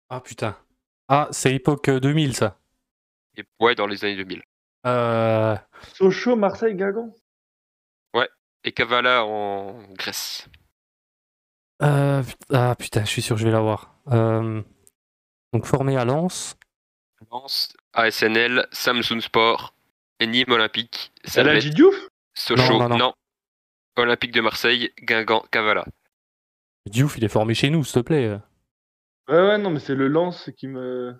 Ah, 0.09 0.21
putain. 0.21 0.57
Ah, 1.07 1.27
c'est 1.31 1.53
époque 1.55 1.89
euh, 1.89 1.99
2000, 1.99 2.35
ça. 2.35 2.59
Et 3.37 3.43
ouais, 3.59 3.75
dans 3.75 3.87
les 3.87 4.03
années 4.03 4.15
2000. 4.17 4.41
Euh... 4.85 5.55
Sochaux, 5.93 6.35
Marseille, 6.35 6.75
Guingamp? 6.75 7.13
Et 8.65 8.71
Cavala 8.71 9.25
en 9.25 9.83
Grèce. 9.91 10.47
euh, 11.81 12.23
Ah, 12.49 12.73
putain, 12.79 13.03
je 13.03 13.09
suis 13.09 13.21
sûr 13.21 13.35
que 13.35 13.41
je 13.41 13.45
vais 13.45 13.51
l'avoir. 13.51 13.93
Euh... 14.07 14.61
Donc, 15.51 15.65
formé 15.65 15.97
à 15.97 16.05
Lens. 16.05 16.55
Lens, 17.29 17.73
ASNL, 17.91 18.67
Samsung 18.71 19.19
Sport, 19.19 19.75
Nîmes 20.21 20.51
Olympique, 20.51 21.11
Servette, 21.25 21.61
dit 21.61 21.71
Diouf 21.71 21.95
Sochaux, 22.33 22.79
Non, 22.79 22.89
non, 22.89 22.97
non. 22.97 23.13
Olympique 23.97 24.31
de 24.31 24.41
Marseille, 24.41 24.93
Guingamp, 25.01 25.45
Cavala. 25.51 25.85
Diouf, 26.85 27.17
il 27.17 27.23
est 27.23 27.29
formé 27.29 27.53
chez 27.53 27.69
nous, 27.69 27.83
s'il 27.83 27.93
te 27.95 27.99
plaît. 27.99 28.39
Ouais, 29.27 29.35
ouais, 29.35 29.57
non, 29.57 29.69
mais 29.69 29.79
c'est 29.79 29.95
le 29.95 30.07
lance 30.07 30.49
qui 30.57 30.67
me. 30.67 31.15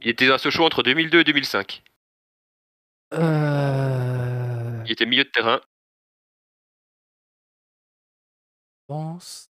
Il 0.00 0.08
était 0.08 0.30
à 0.30 0.38
Sochaux 0.38 0.64
entre 0.64 0.82
2002 0.82 1.20
et 1.20 1.24
2005. 1.24 1.82
Euh... 3.14 4.82
Il 4.84 4.92
était 4.92 5.06
milieu 5.06 5.24
de 5.24 5.30
terrain. 5.30 5.60
Lens. 8.88 9.48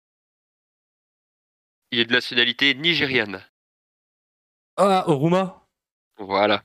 Il 1.91 1.99
est 1.99 2.05
de 2.05 2.13
nationalité 2.13 2.73
nigériane. 2.75 3.43
Ah, 4.77 5.03
Oruma. 5.07 5.67
Voilà. 6.17 6.63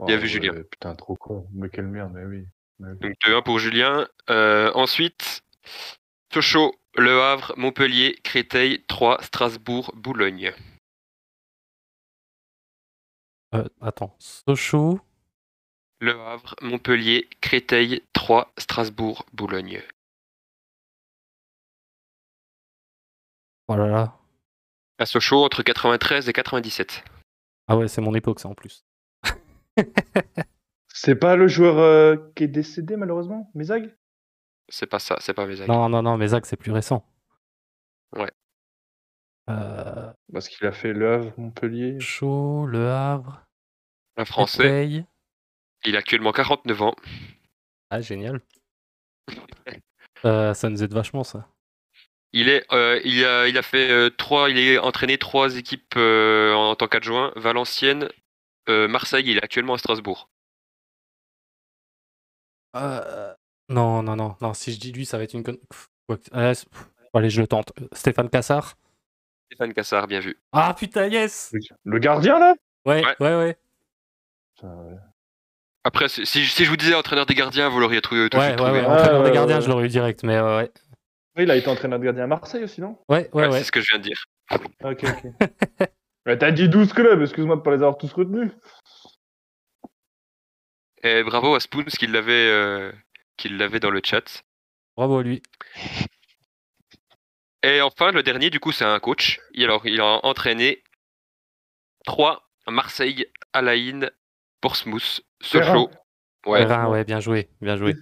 Bien 0.00 0.16
Oh, 0.16 0.20
vu, 0.20 0.28
Julien. 0.28 0.54
Putain, 0.70 0.94
trop 0.94 1.16
con. 1.16 1.46
Mais 1.52 1.68
quelle 1.68 1.86
merde, 1.86 2.12
mais 2.14 2.24
oui. 2.24 2.46
Mais 2.78 2.92
oui. 2.92 2.98
Donc 2.98 3.12
2-1 3.24 3.42
pour 3.42 3.58
Julien. 3.58 4.08
Euh, 4.30 4.72
ensuite, 4.74 5.42
Sochaux, 6.32 6.74
Le 6.96 7.20
Havre, 7.20 7.52
Montpellier, 7.56 8.18
Créteil, 8.24 8.84
3, 8.86 9.22
Strasbourg, 9.22 9.92
Boulogne. 9.94 10.52
Euh, 13.54 13.68
attends. 13.80 14.16
Sochaux. 14.18 15.00
Le 16.00 16.18
Havre, 16.18 16.56
Montpellier, 16.62 17.28
Créteil, 17.40 18.02
3, 18.12 18.52
Strasbourg, 18.58 19.26
Boulogne. 19.32 19.82
Oh 23.68 23.76
là 23.76 23.86
là. 23.86 24.18
À 24.98 25.06
Sochaux, 25.06 25.44
entre 25.44 25.62
93 25.62 26.28
et 26.28 26.32
97. 26.32 27.04
Ah 27.68 27.76
ouais, 27.76 27.88
c'est 27.88 28.00
mon 28.00 28.14
époque, 28.14 28.40
ça, 28.40 28.48
en 28.48 28.54
plus. 28.54 28.84
C'est 30.88 31.16
pas 31.16 31.36
le 31.36 31.48
joueur 31.48 31.78
euh, 31.78 32.16
qui 32.36 32.44
est 32.44 32.48
décédé, 32.48 32.96
malheureusement 32.96 33.50
Mizag 33.54 33.96
C'est 34.68 34.86
pas 34.86 34.98
ça, 34.98 35.16
c'est 35.20 35.34
pas 35.34 35.46
mes 35.46 35.66
Non, 35.66 35.88
non, 35.88 36.02
non, 36.02 36.26
Zach, 36.26 36.46
c'est 36.46 36.56
plus 36.56 36.72
récent. 36.72 37.04
Ouais. 38.14 38.30
Euh, 39.50 40.12
Parce 40.32 40.48
qu'il 40.48 40.66
a 40.66 40.72
fait 40.72 40.92
Le 40.92 41.12
Havre, 41.12 41.32
Montpellier. 41.36 41.98
Chaud, 41.98 42.66
Le 42.66 42.88
Havre, 42.88 43.44
Un 44.16 44.24
Français, 44.24 45.04
il 45.84 45.96
a 45.96 45.98
actuellement 45.98 46.32
49 46.32 46.82
ans. 46.82 46.94
Ah, 47.90 48.00
génial. 48.00 48.40
Euh, 50.24 50.54
ça 50.54 50.68
nous 50.68 50.84
aide 50.84 50.92
vachement, 50.92 51.24
ça. 51.24 51.48
Il, 52.32 52.48
est, 52.48 52.64
euh, 52.72 53.00
il, 53.04 53.24
a, 53.24 53.48
il 53.48 53.58
a 53.58 53.62
fait 53.62 53.90
euh, 53.90 54.08
trois, 54.08 54.48
il 54.50 54.58
est 54.58 54.78
entraîné 54.78 55.18
trois 55.18 55.56
équipes 55.56 55.94
euh, 55.96 56.54
en, 56.54 56.76
tant 56.76 56.86
qu'adjoint, 56.86 57.32
Valenciennes, 57.34 58.08
Marseille, 58.68 59.24
il 59.26 59.36
est 59.38 59.44
actuellement 59.44 59.74
à 59.74 59.78
Strasbourg. 59.78 60.28
Euh, 62.76 63.34
Non, 63.68 64.02
non, 64.02 64.16
non, 64.16 64.36
non. 64.40 64.54
Si 64.54 64.72
je 64.72 64.80
dis 64.80 64.92
lui, 64.92 65.06
ça 65.06 65.18
va 65.18 65.24
être 65.24 65.34
une 65.34 65.42
con... 65.42 65.54
Pff, 65.70 65.88
quoi 66.06 66.16
que- 66.18 66.34
euh, 66.34 66.54
c'est- 66.54 66.68
pff, 66.68 66.88
Allez, 67.14 67.28
je 67.30 67.40
le 67.42 67.46
tente. 67.46 67.72
Euh, 67.80 67.88
Stéphane 67.92 68.30
Cassard? 68.30 68.74
Stéphane 69.50 69.74
Cassard, 69.74 70.06
bien 70.06 70.20
vu. 70.20 70.38
Ah 70.52 70.74
putain, 70.78 71.06
yes 71.08 71.52
Le 71.84 71.98
gardien, 71.98 72.38
là? 72.38 72.54
Ouais, 72.86 73.04
Ouais. 73.04 73.16
ouais, 73.20 73.36
ouais. 73.36 73.58
Putain, 74.54 74.74
ouais. 74.74 74.96
Après, 75.84 76.08
si, 76.08 76.24
si 76.26 76.44
je 76.64 76.70
vous 76.70 76.76
disais 76.76 76.94
entraîneur 76.94 77.26
des 77.26 77.34
gardiens, 77.34 77.68
vous 77.68 77.80
l'auriez 77.80 78.00
trouvé 78.00 78.30
tout 78.30 78.36
de 78.38 78.42
Ouais, 78.42 78.48
suite 78.50 78.60
ouais, 78.60 78.66
trouvé. 78.66 78.80
ouais. 78.80 78.86
hein. 78.86 78.94
Entraîneur 78.98 79.24
des 79.24 79.30
gardiens, 79.32 79.56
ouais. 79.56 79.62
je 79.62 79.68
l'aurais 79.68 79.84
eu 79.84 79.88
direct, 79.88 80.22
mais 80.22 80.36
euh, 80.36 80.58
ouais. 80.58 80.72
Oui, 81.36 81.42
il 81.44 81.50
a 81.50 81.56
été 81.56 81.68
entraîneur 81.68 81.98
de 81.98 82.04
gardien 82.04 82.24
à 82.24 82.26
Marseille 82.28 82.64
aussi, 82.64 82.80
non? 82.80 82.98
Ouais, 83.08 83.28
ouais, 83.32 83.42
Ouais, 83.42 83.48
ouais. 83.48 83.58
C'est 83.58 83.64
ce 83.64 83.72
que 83.72 83.80
je 83.80 83.86
viens 83.90 83.98
de 83.98 84.04
dire. 84.04 84.24
Ok, 84.84 85.04
ok. 85.04 85.26
T'as 86.24 86.50
dit 86.52 86.68
12 86.68 86.92
clubs, 86.92 87.20
excuse-moi 87.22 87.56
de 87.56 87.60
pas 87.62 87.70
les 87.70 87.76
avoir 87.82 87.98
tous 87.98 88.12
retenus. 88.12 88.52
Et 91.02 91.22
bravo 91.24 91.54
à 91.54 91.60
Spoons 91.60 91.84
qui 91.84 92.06
l'avait 92.06 92.48
euh, 92.48 92.92
qui 93.36 93.48
l'avait 93.48 93.80
dans 93.80 93.90
le 93.90 94.00
chat. 94.04 94.44
Bravo 94.96 95.18
à 95.18 95.22
lui. 95.22 95.42
Et 97.64 97.80
enfin, 97.80 98.10
le 98.10 98.22
dernier, 98.24 98.50
du 98.50 98.58
coup, 98.58 98.72
c'est 98.72 98.84
un 98.84 98.98
coach. 98.98 99.38
Et 99.54 99.62
alors, 99.64 99.86
il 99.86 100.00
a 100.00 100.24
entraîné 100.26 100.82
3 102.06 102.48
Marseille, 102.68 103.26
Alain, 103.52 104.08
Portsmouth, 104.60 105.20
Sochaux. 105.40 105.90
Ouais. 106.46 106.64
Ouais, 106.88 107.04
bien 107.04 107.20
joué, 107.20 107.48
bien 107.60 107.76
joué. 107.76 107.94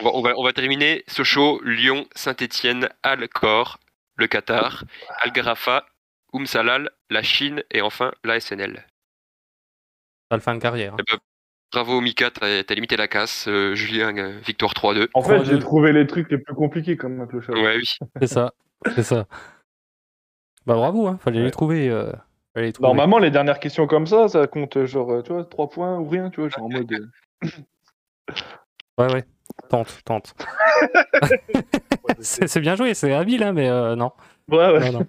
On 0.00 0.04
va, 0.04 0.10
on 0.14 0.22
va- 0.22 0.34
on 0.36 0.44
va 0.44 0.52
terminer 0.52 1.02
Sochaux, 1.08 1.60
Lyon, 1.64 2.06
Saint-Etienne, 2.14 2.88
Al-Khor, 3.02 3.78
le 4.16 4.28
Qatar, 4.28 4.84
Al-Gharafa, 5.22 5.84
Oum 6.32 6.46
Salal, 6.46 6.90
la 7.10 7.22
Chine 7.22 7.62
et 7.70 7.80
enfin 7.82 8.12
la 8.24 8.38
SNL. 8.40 8.86
Pas 10.28 10.36
le 10.36 10.42
fin 10.42 10.54
de 10.54 10.60
carrière. 10.60 10.92
hein. 10.94 10.96
Eh 11.00 11.10
ben, 11.12 11.18
bravo 11.72 12.00
Mika, 12.00 12.30
t'as 12.30 12.62
t'as 12.64 12.74
limité 12.74 12.96
la 12.96 13.08
casse. 13.08 13.46
Euh, 13.48 13.74
Julien, 13.74 14.16
euh, 14.16 14.38
victoire 14.40 14.72
3-2. 14.74 15.08
En 15.14 15.22
fait, 15.22 15.38
3-2. 15.38 15.44
j'ai 15.44 15.58
trouvé 15.58 15.92
les 15.92 16.06
trucs 16.06 16.30
les 16.30 16.38
plus 16.38 16.54
compliqués 16.54 16.96
comme 16.96 17.20
un 17.20 17.26
clochard. 17.26 17.56
Ouais, 17.56 17.76
oui. 17.78 17.84
C'est 18.20 18.26
ça, 18.26 18.52
c'est 18.94 19.02
ça. 19.02 19.26
Bah 20.66 20.74
bravo, 20.74 21.06
hein. 21.06 21.18
fallait 21.22 21.38
les 21.38 21.44
Ouais. 21.46 21.50
trouver. 21.50 21.88
euh, 21.88 22.12
fallait 22.54 22.66
les 22.66 22.72
trouver. 22.74 22.88
Normalement, 22.88 23.18
les 23.18 23.30
dernières 23.30 23.58
questions 23.58 23.86
comme 23.86 24.06
ça, 24.06 24.28
ça 24.28 24.46
compte 24.46 24.84
genre, 24.84 25.22
tu 25.22 25.32
vois, 25.32 25.44
3 25.44 25.70
points 25.70 25.98
ou 25.98 26.06
rien, 26.08 26.28
tu 26.30 26.40
vois, 26.40 26.50
genre 26.50 26.64
en 26.64 26.68
mode. 26.68 27.08
Ouais, 28.98 29.12
ouais. 29.12 29.24
Tente, 29.70 30.00
tente. 30.04 30.34
c'est 32.20 32.46
c'est 32.48 32.60
bien 32.60 32.76
joué, 32.76 32.92
c'est 32.94 33.12
habile, 33.14 33.42
hein, 33.42 33.52
mais 33.52 33.68
euh, 33.70 33.96
non. 33.96 34.12
Ouais, 34.48 34.72
ouais. 34.72 34.90
Non, 34.92 35.00
non. 35.00 35.06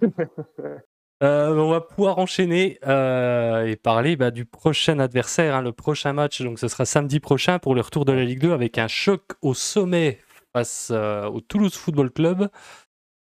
Euh, 1.22 1.54
on 1.54 1.70
va 1.70 1.82
pouvoir 1.82 2.18
enchaîner 2.18 2.78
euh, 2.86 3.66
et 3.66 3.76
parler 3.76 4.16
bah, 4.16 4.30
du 4.30 4.46
prochain 4.46 4.98
adversaire, 4.98 5.54
hein, 5.54 5.62
le 5.62 5.72
prochain 5.72 6.14
match. 6.14 6.40
Donc, 6.40 6.58
ce 6.58 6.66
sera 6.66 6.86
samedi 6.86 7.20
prochain 7.20 7.58
pour 7.58 7.74
le 7.74 7.82
retour 7.82 8.06
de 8.06 8.12
la 8.12 8.24
Ligue 8.24 8.40
2 8.40 8.52
avec 8.52 8.78
un 8.78 8.88
choc 8.88 9.22
au 9.42 9.52
sommet 9.52 10.18
face 10.54 10.88
euh, 10.90 11.26
au 11.26 11.40
Toulouse 11.40 11.74
Football 11.74 12.10
Club. 12.10 12.48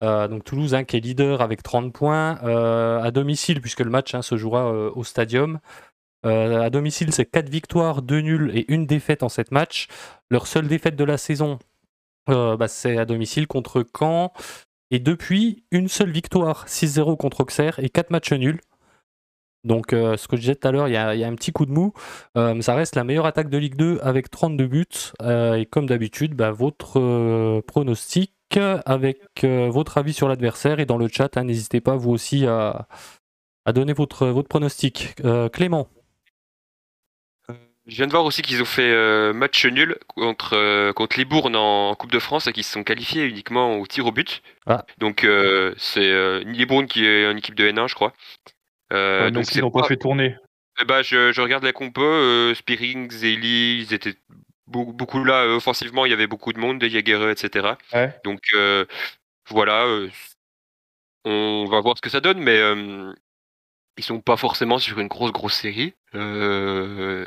Donc 0.03 0.44
Toulouse 0.44 0.75
hein, 0.75 0.85
qui 0.85 0.96
est 0.96 1.01
leader 1.01 1.40
avec 1.40 1.64
30 1.64 1.92
points 1.92 2.37
à 2.37 3.11
domicile 3.11 3.61
puisque 3.61 3.81
le 3.81 3.90
match 3.90 4.14
hein, 4.14 4.22
se 4.22 4.37
jouera 4.37 4.70
au 4.70 5.03
stadium. 5.03 5.59
À 6.22 6.70
domicile, 6.70 7.12
c'est 7.12 7.25
4 7.25 7.49
victoires, 7.49 8.03
2 8.03 8.20
nuls 8.20 8.53
et 8.55 8.70
une 8.72 8.87
défaite 8.87 9.25
en 9.25 9.29
7 9.29 9.51
matchs. 9.51 9.88
Leur 10.31 10.46
seule 10.46 10.68
défaite 10.68 10.94
de 10.94 11.03
la 11.03 11.16
saison, 11.16 11.59
bah, 12.29 12.68
c'est 12.68 12.99
à 12.99 13.05
domicile 13.05 13.49
contre 13.49 13.85
Caen. 13.99 14.33
Et 14.90 14.99
depuis, 15.01 15.64
une 15.70 15.88
seule 15.88 16.11
victoire, 16.11 16.66
6-0 16.68 17.16
contre 17.16 17.40
Auxerre 17.40 17.79
et 17.81 17.88
4 17.88 18.11
matchs 18.11 18.33
nuls. 18.33 18.61
Donc, 19.64 19.92
euh, 19.92 20.16
ce 20.16 20.29
que 20.29 20.37
je 20.37 20.42
disais 20.42 20.55
tout 20.55 20.68
à 20.68 20.70
l'heure, 20.70 20.87
il 20.87 20.92
y, 20.92 20.96
a 20.96 21.11
un 21.11 21.35
petit 21.35 21.51
coup 21.53 21.66
de 21.66 21.72
mou. 21.72 21.92
Euh, 22.37 22.61
ça 22.61 22.75
reste 22.77 22.94
la 22.94 23.03
meilleure 23.03 23.27
attaque 23.27 23.51
de 23.51 23.59
Ligue 23.59 23.75
2 23.75 23.99
avec 24.01 24.31
32 24.31 24.66
buts. 24.68 24.87
Euh, 25.22 25.55
et 25.55 25.66
comme 25.66 25.87
d'habitude, 25.87 26.35
bah, 26.35 26.53
votre 26.53 27.61
pronostic 27.66 28.33
avec 28.57 29.18
votre 29.44 29.99
avis 29.99 30.12
sur 30.12 30.29
l'adversaire. 30.29 30.79
Et 30.79 30.87
dans 30.87 30.99
le 30.99 31.09
chat, 31.09 31.37
hein, 31.37 31.44
n'hésitez 31.44 31.81
pas 31.81 31.96
vous 31.96 32.12
aussi 32.12 32.46
à, 32.46 32.87
à 33.64 33.72
donner 33.72 33.92
votre, 33.92 34.29
votre 34.29 34.49
pronostic. 34.49 35.14
Clément, 35.53 35.88
Je 37.87 37.96
viens 37.96 38.07
de 38.07 38.11
voir 38.11 38.25
aussi 38.25 38.42
qu'ils 38.42 38.61
ont 38.61 38.66
fait 38.66 39.33
match 39.33 39.64
nul 39.64 39.96
contre, 40.09 40.92
contre 40.92 41.18
Libourne 41.18 41.55
en 41.55 41.94
Coupe 41.94 42.11
de 42.11 42.18
France 42.18 42.46
et 42.46 42.53
qu'ils 42.53 42.64
se 42.64 42.72
sont 42.72 42.83
qualifiés 42.83 43.25
uniquement 43.25 43.79
au 43.79 43.87
tir 43.87 44.07
au 44.07 44.12
but. 44.12 44.42
Ah. 44.66 44.85
Donc 44.99 45.27
c'est 45.77 46.42
Libourne 46.44 46.87
qui 46.87 47.07
est 47.07 47.31
une 47.31 47.38
équipe 47.38 47.55
de 47.55 47.68
N1, 47.68 47.88
je 47.88 47.94
crois. 47.94 48.12
donc 48.90 49.55
ils 49.55 49.61
n'ont 49.61 49.70
pas 49.70 49.85
fait 49.85 49.96
tourner. 49.96 50.37
Ben, 50.87 51.03
je, 51.03 51.33
je, 51.33 51.40
regarde 51.40 51.64
la 51.64 51.72
compo, 51.72 52.03
Spearing, 52.55 53.11
Zeli, 53.11 53.79
ils 53.79 53.94
étaient 53.94 54.16
beaucoup, 54.66 55.22
là 55.22 55.46
offensivement, 55.46 56.07
il 56.07 56.11
y 56.11 56.14
avait 56.14 56.27
beaucoup 56.27 56.53
de 56.53 56.59
monde, 56.59 56.81
des 56.81 56.96
etc. 56.96 57.68
Donc 58.25 58.40
voilà, 59.49 59.87
on 61.25 61.66
va 61.70 61.81
voir 61.81 61.96
ce 61.96 62.03
que 62.03 62.11
ça 62.11 62.20
donne, 62.20 62.40
mais 62.40 62.61
ils 63.99 64.05
sont 64.05 64.20
pas 64.20 64.37
forcément 64.37 64.79
sur 64.79 64.99
une 64.99 65.09
grosse 65.09 65.33
grosse 65.33 65.55
série. 65.55 65.94
Euh, 66.14 67.27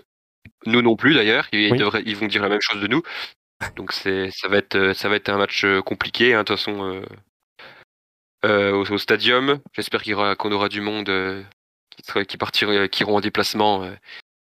nous 0.66 0.82
non 0.82 0.96
plus 0.96 1.14
d'ailleurs. 1.14 1.48
Ils, 1.52 1.76
ils 2.06 2.16
vont 2.16 2.28
dire 2.28 2.42
la 2.42 2.50
même 2.50 2.62
chose 2.62 2.82
de 2.82 2.88
nous. 2.88 3.02
Donc 3.76 3.92
c'est 3.92 4.32
ça 4.32 4.48
va 4.48 4.58
être 4.58 4.94
ça 4.94 5.10
va 5.10 5.16
être 5.16 5.30
un 5.30 5.38
match 5.38 5.66
euh, 5.66 5.82
compliqué. 5.82 6.34
Hein, 6.34 6.40
de 6.40 6.44
toute 6.44 6.58
façon 6.58 7.04
euh, 8.46 8.72
au, 8.74 8.98
stadium. 8.98 9.60
J'espère 9.74 10.02
qu'on 10.38 10.52
aura, 10.52 10.70
du 10.70 10.82
monde 10.82 11.12
qui, 11.90 12.26
qui 12.26 12.38
partira, 12.38 12.88
qui 12.88 13.04
iront 13.04 13.18
en 13.18 13.22
déplacement, 13.22 13.92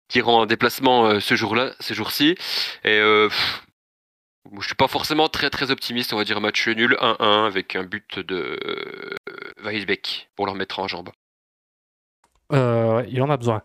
qui 0.08 0.20
iront 0.20 0.38
en 0.38 0.46
déplacement 0.46 1.20
ce 1.20 1.36
jour-là, 1.36 1.74
ce 1.80 1.94
jour-ci. 1.96 2.36
Et 2.84 3.00
je 4.60 4.66
suis 4.66 4.76
pas 4.76 4.88
forcément 4.88 5.30
très 5.30 5.50
très 5.50 5.72
optimiste. 5.72 6.14
On 6.14 6.18
va 6.18 6.24
dire 6.24 6.40
match 6.42 6.68
nul 6.68 6.96
1-1 7.02 7.48
avec 7.48 7.76
un 7.76 7.84
but 7.84 8.20
de 8.20 8.60
Weisbeck 9.64 10.30
pour 10.36 10.46
leur 10.46 10.54
mettre 10.54 10.80
en 10.80 10.88
jambe. 10.88 11.10
Euh, 12.52 13.04
il 13.10 13.22
en 13.22 13.30
a 13.30 13.38
besoin. 13.38 13.62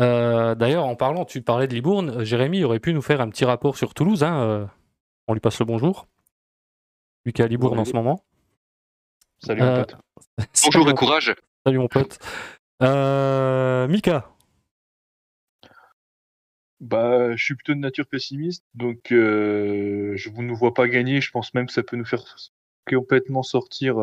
Euh, 0.00 0.54
d'ailleurs, 0.54 0.86
en 0.86 0.94
parlant, 0.94 1.24
tu 1.24 1.42
parlais 1.42 1.66
de 1.66 1.74
Libourne, 1.74 2.24
Jérémy 2.24 2.64
aurait 2.64 2.78
pu 2.78 2.92
nous 2.92 3.02
faire 3.02 3.20
un 3.20 3.28
petit 3.28 3.44
rapport 3.44 3.76
sur 3.76 3.94
Toulouse. 3.94 4.22
Hein, 4.22 4.40
euh, 4.42 4.66
on 5.26 5.34
lui 5.34 5.40
passe 5.40 5.58
le 5.58 5.64
bonjour. 5.64 6.06
Lui 7.24 7.32
qui 7.32 7.42
est 7.42 7.44
à 7.44 7.48
Libourne 7.48 7.78
en 7.78 7.84
ce 7.84 7.92
moment. 7.92 8.24
Salut 9.40 9.62
mon 9.62 9.74
pote. 9.76 9.96
bonjour 10.64 10.90
et 10.90 10.94
courage. 10.94 11.34
Salut 11.66 11.78
mon 11.78 11.88
pote. 11.88 12.18
Mika. 12.80 14.30
Bah, 16.80 17.34
je 17.34 17.44
suis 17.44 17.56
plutôt 17.56 17.74
de 17.74 17.80
nature 17.80 18.06
pessimiste, 18.06 18.64
donc 18.74 18.98
je 19.10 20.30
ne 20.30 20.42
nous 20.42 20.56
vois 20.56 20.74
pas 20.74 20.86
gagner. 20.86 21.20
Je 21.20 21.30
pense 21.32 21.52
même 21.54 21.66
que 21.66 21.72
ça 21.72 21.82
peut 21.82 21.96
nous 21.96 22.04
faire 22.04 22.22
complètement 22.86 23.42
sortir 23.42 23.96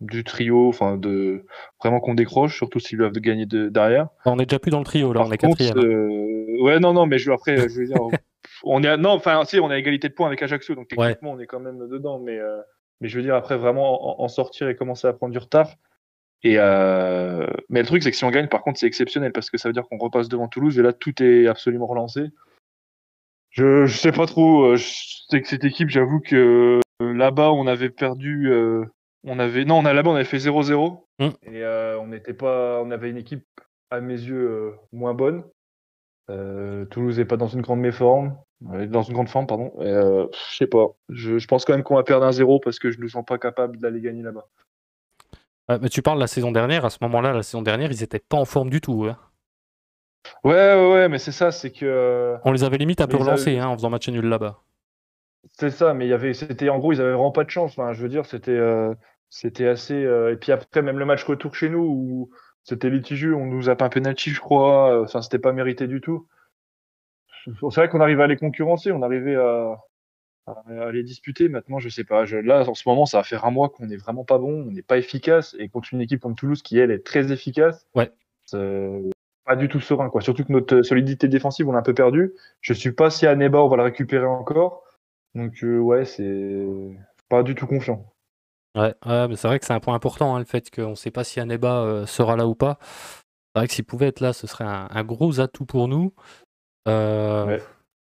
du 0.00 0.22
trio, 0.22 0.68
enfin 0.68 0.96
de 0.96 1.44
vraiment 1.80 2.00
qu'on 2.00 2.14
décroche, 2.14 2.56
surtout 2.56 2.78
s'ils 2.78 2.98
doivent 2.98 3.12
gagner 3.12 3.46
de, 3.46 3.68
derrière. 3.68 4.08
On 4.24 4.38
est 4.38 4.46
déjà 4.46 4.58
plus 4.58 4.70
dans 4.70 4.78
le 4.78 4.84
trio 4.84 5.12
là, 5.12 5.22
on 5.24 5.32
est 5.32 5.38
quatrième. 5.38 5.76
Euh, 5.76 6.62
ouais, 6.62 6.78
non, 6.78 6.92
non, 6.92 7.06
mais 7.06 7.18
je, 7.18 7.30
après, 7.32 7.68
je 7.68 7.80
veux 7.80 7.86
dire, 7.86 7.96
on 8.64 8.82
est, 8.82 8.96
non, 8.96 9.10
enfin, 9.10 9.44
si, 9.44 9.58
on 9.58 9.70
a 9.70 9.78
égalité 9.78 10.08
de 10.08 10.14
points 10.14 10.28
avec 10.28 10.42
Ajaccio, 10.42 10.74
donc 10.74 10.88
techniquement, 10.88 11.32
on 11.32 11.40
est 11.40 11.46
quand 11.46 11.60
même 11.60 11.88
dedans, 11.88 12.20
mais, 12.20 12.38
euh, 12.38 12.60
mais 13.00 13.08
je 13.08 13.16
veux 13.16 13.24
dire, 13.24 13.34
après, 13.34 13.56
vraiment 13.56 14.22
en, 14.22 14.28
sortir 14.28 14.68
et 14.68 14.76
commencer 14.76 15.08
à 15.08 15.12
prendre 15.12 15.32
du 15.32 15.38
retard. 15.38 15.74
Et 16.44 16.54
euh... 16.58 17.48
mais 17.68 17.80
le 17.80 17.86
truc, 17.86 18.04
c'est 18.04 18.12
que 18.12 18.16
si 18.16 18.24
on 18.24 18.30
gagne, 18.30 18.46
par 18.46 18.62
contre, 18.62 18.78
c'est 18.78 18.86
exceptionnel 18.86 19.32
parce 19.32 19.50
que 19.50 19.58
ça 19.58 19.68
veut 19.68 19.72
dire 19.72 19.82
qu'on 19.88 19.98
repasse 19.98 20.28
devant 20.28 20.46
Toulouse 20.46 20.78
et 20.78 20.82
là, 20.82 20.92
tout 20.92 21.20
est 21.20 21.48
absolument 21.48 21.86
relancé. 21.88 22.26
Je, 23.50 23.86
je 23.86 23.96
sais 23.96 24.12
pas 24.12 24.26
trop. 24.26 24.66
Euh, 24.66 24.76
je 24.76 24.86
sais 25.28 25.42
que 25.42 25.48
cette 25.48 25.64
équipe, 25.64 25.88
j'avoue 25.88 26.20
que 26.20 26.78
là-bas, 27.00 27.50
on 27.50 27.66
avait 27.66 27.90
perdu 27.90 28.52
on 29.24 29.38
avait 29.38 29.64
non, 29.64 29.78
on 29.78 29.84
a 29.84 29.92
là-bas 29.92 30.10
on 30.10 30.14
avait 30.14 30.24
fait 30.24 30.38
0-0 30.38 31.02
mm. 31.18 31.24
et 31.24 31.62
euh, 31.62 31.98
on 31.98 32.08
n'était 32.08 32.34
pas, 32.34 32.80
on 32.82 32.90
avait 32.90 33.10
une 33.10 33.16
équipe 33.16 33.46
à 33.90 34.00
mes 34.00 34.14
yeux 34.14 34.50
euh, 34.50 34.70
moins 34.92 35.14
bonne. 35.14 35.44
Euh, 36.30 36.84
Toulouse 36.86 37.18
n'est 37.18 37.24
pas 37.24 37.38
dans 37.38 37.48
une 37.48 37.62
grande 37.62 37.80
méforme, 37.80 38.36
dans 38.60 39.02
une 39.02 39.14
grande 39.14 39.30
forme 39.30 39.46
pardon. 39.46 39.72
je 39.80 40.56
sais 40.56 40.66
pas. 40.66 40.88
Je, 41.08 41.46
pense 41.46 41.64
quand 41.64 41.72
même 41.72 41.82
qu'on 41.82 41.96
va 41.96 42.02
perdre 42.02 42.26
un 42.26 42.32
0 42.32 42.60
parce 42.60 42.78
que 42.78 42.90
je 42.90 43.00
ne 43.00 43.08
sens 43.08 43.24
pas 43.24 43.38
capable 43.38 43.78
d'aller 43.78 44.00
gagner 44.00 44.22
là-bas. 44.22 44.46
mais 45.80 45.88
tu 45.88 46.02
parles 46.02 46.18
de 46.18 46.22
la 46.22 46.26
saison 46.26 46.52
dernière. 46.52 46.84
À 46.84 46.90
ce 46.90 46.98
moment-là, 47.02 47.32
la 47.32 47.42
saison 47.42 47.62
dernière, 47.62 47.90
ils 47.90 48.02
étaient 48.02 48.18
pas 48.18 48.36
en 48.36 48.44
forme 48.44 48.68
du 48.68 48.82
tout. 48.82 49.06
Hein. 49.08 49.16
Ouais, 50.44 50.52
ouais, 50.52 50.92
ouais, 50.92 51.08
mais 51.08 51.18
c'est 51.18 51.32
ça, 51.32 51.50
c'est 51.50 51.70
que. 51.70 52.36
On 52.44 52.52
les 52.52 52.62
avait 52.62 52.76
limite 52.76 53.00
un 53.00 53.06
peu 53.06 53.16
relancés 53.16 53.58
hein, 53.58 53.68
en 53.68 53.74
faisant 53.74 53.88
match 53.88 54.08
nul 54.10 54.26
là-bas. 54.26 54.60
C'est 55.58 55.70
ça, 55.70 55.92
mais 55.92 56.06
il 56.06 56.10
y 56.10 56.12
avait, 56.12 56.34
c'était 56.34 56.68
en 56.68 56.78
gros, 56.78 56.92
ils 56.92 57.00
avaient 57.00 57.10
vraiment 57.10 57.32
pas 57.32 57.42
de 57.42 57.50
chance. 57.50 57.72
Enfin, 57.72 57.92
je 57.92 58.00
veux 58.00 58.08
dire, 58.08 58.24
c'était, 58.26 58.52
euh, 58.52 58.94
c'était 59.28 59.66
assez. 59.66 59.94
Euh, 59.94 60.32
et 60.32 60.36
puis 60.36 60.52
après, 60.52 60.82
même 60.82 61.00
le 61.00 61.04
match 61.04 61.24
retour 61.24 61.54
chez 61.56 61.68
nous 61.68 61.80
où 61.82 62.30
c'était 62.62 62.90
litigieux, 62.90 63.34
on 63.34 63.44
nous 63.44 63.68
a 63.68 63.74
pas 63.74 63.86
un 63.86 63.88
penalty, 63.88 64.30
je 64.30 64.40
crois. 64.40 64.94
Euh, 64.94 65.04
enfin, 65.04 65.20
c'était 65.20 65.40
pas 65.40 65.52
mérité 65.52 65.88
du 65.88 66.00
tout. 66.00 66.28
C'est 67.44 67.74
vrai 67.74 67.88
qu'on 67.88 68.00
arrivait 68.00 68.22
à 68.22 68.26
les 68.28 68.36
concurrencer, 68.36 68.92
on 68.92 69.02
arrivait 69.02 69.34
à, 69.34 69.84
à, 70.46 70.92
les 70.92 71.02
disputer. 71.02 71.48
Maintenant, 71.48 71.80
je 71.80 71.88
sais 71.88 72.04
pas. 72.04 72.24
Je, 72.24 72.36
là, 72.36 72.68
en 72.68 72.74
ce 72.74 72.88
moment, 72.88 73.04
ça 73.04 73.16
va 73.18 73.24
faire 73.24 73.44
un 73.44 73.50
mois 73.50 73.68
qu'on 73.68 73.88
est 73.90 73.96
vraiment 73.96 74.24
pas 74.24 74.38
bon, 74.38 74.62
on 74.68 74.70
n'est 74.70 74.82
pas 74.82 74.98
efficace. 74.98 75.56
Et 75.58 75.68
contre 75.68 75.88
une 75.92 76.00
équipe 76.00 76.20
comme 76.20 76.36
Toulouse 76.36 76.62
qui 76.62 76.78
elle 76.78 76.92
est 76.92 77.04
très 77.04 77.32
efficace, 77.32 77.84
ouais. 77.96 78.12
pas 79.44 79.56
du 79.56 79.68
tout 79.68 79.80
serein, 79.80 80.08
quoi. 80.08 80.20
Surtout 80.20 80.44
que 80.44 80.52
notre 80.52 80.82
solidité 80.82 81.26
défensive, 81.26 81.68
on 81.68 81.72
l'a 81.72 81.80
un 81.80 81.82
peu 81.82 81.94
perdu. 81.94 82.32
Je 82.60 82.74
suis 82.74 82.92
pas 82.92 83.10
si 83.10 83.26
à 83.26 83.34
Neba 83.34 83.60
on 83.60 83.68
va 83.68 83.76
la 83.76 83.84
récupérer 83.84 84.26
encore. 84.26 84.84
Donc 85.34 85.62
euh, 85.62 85.78
ouais, 85.78 86.04
c'est 86.04 86.66
pas 87.28 87.42
du 87.42 87.54
tout 87.54 87.66
confiant. 87.66 88.04
Ouais, 88.74 88.94
mais 89.04 89.36
c'est 89.36 89.48
vrai 89.48 89.58
que 89.58 89.66
c'est 89.66 89.72
un 89.72 89.80
point 89.80 89.94
important, 89.94 90.36
hein, 90.36 90.38
le 90.38 90.44
fait 90.44 90.70
qu'on 90.70 90.90
ne 90.90 90.94
sait 90.94 91.10
pas 91.10 91.24
si 91.24 91.40
Aneba 91.40 91.82
euh, 91.82 92.06
sera 92.06 92.36
là 92.36 92.46
ou 92.46 92.54
pas. 92.54 92.78
C'est 92.80 93.60
vrai 93.60 93.68
que 93.68 93.74
s'il 93.74 93.84
pouvait 93.84 94.06
être 94.06 94.20
là, 94.20 94.32
ce 94.32 94.46
serait 94.46 94.64
un, 94.64 95.04
gros 95.04 95.40
atout 95.40 95.66
pour 95.66 95.88
nous. 95.88 96.14
Euh, 96.86 97.58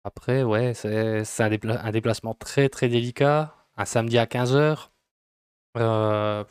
après, 0.05 0.43
ouais, 0.43 0.75
c'est 0.75 1.25
un, 1.41 1.53
un, 1.53 1.91
déplacement 1.91 2.35
très 2.35 2.69
très 2.69 2.89
délicat. 2.89 3.55
Un 3.77 3.85
samedi 3.85 4.19
à 4.19 4.27
15h. 4.27 4.91
Euh, 5.79 6.45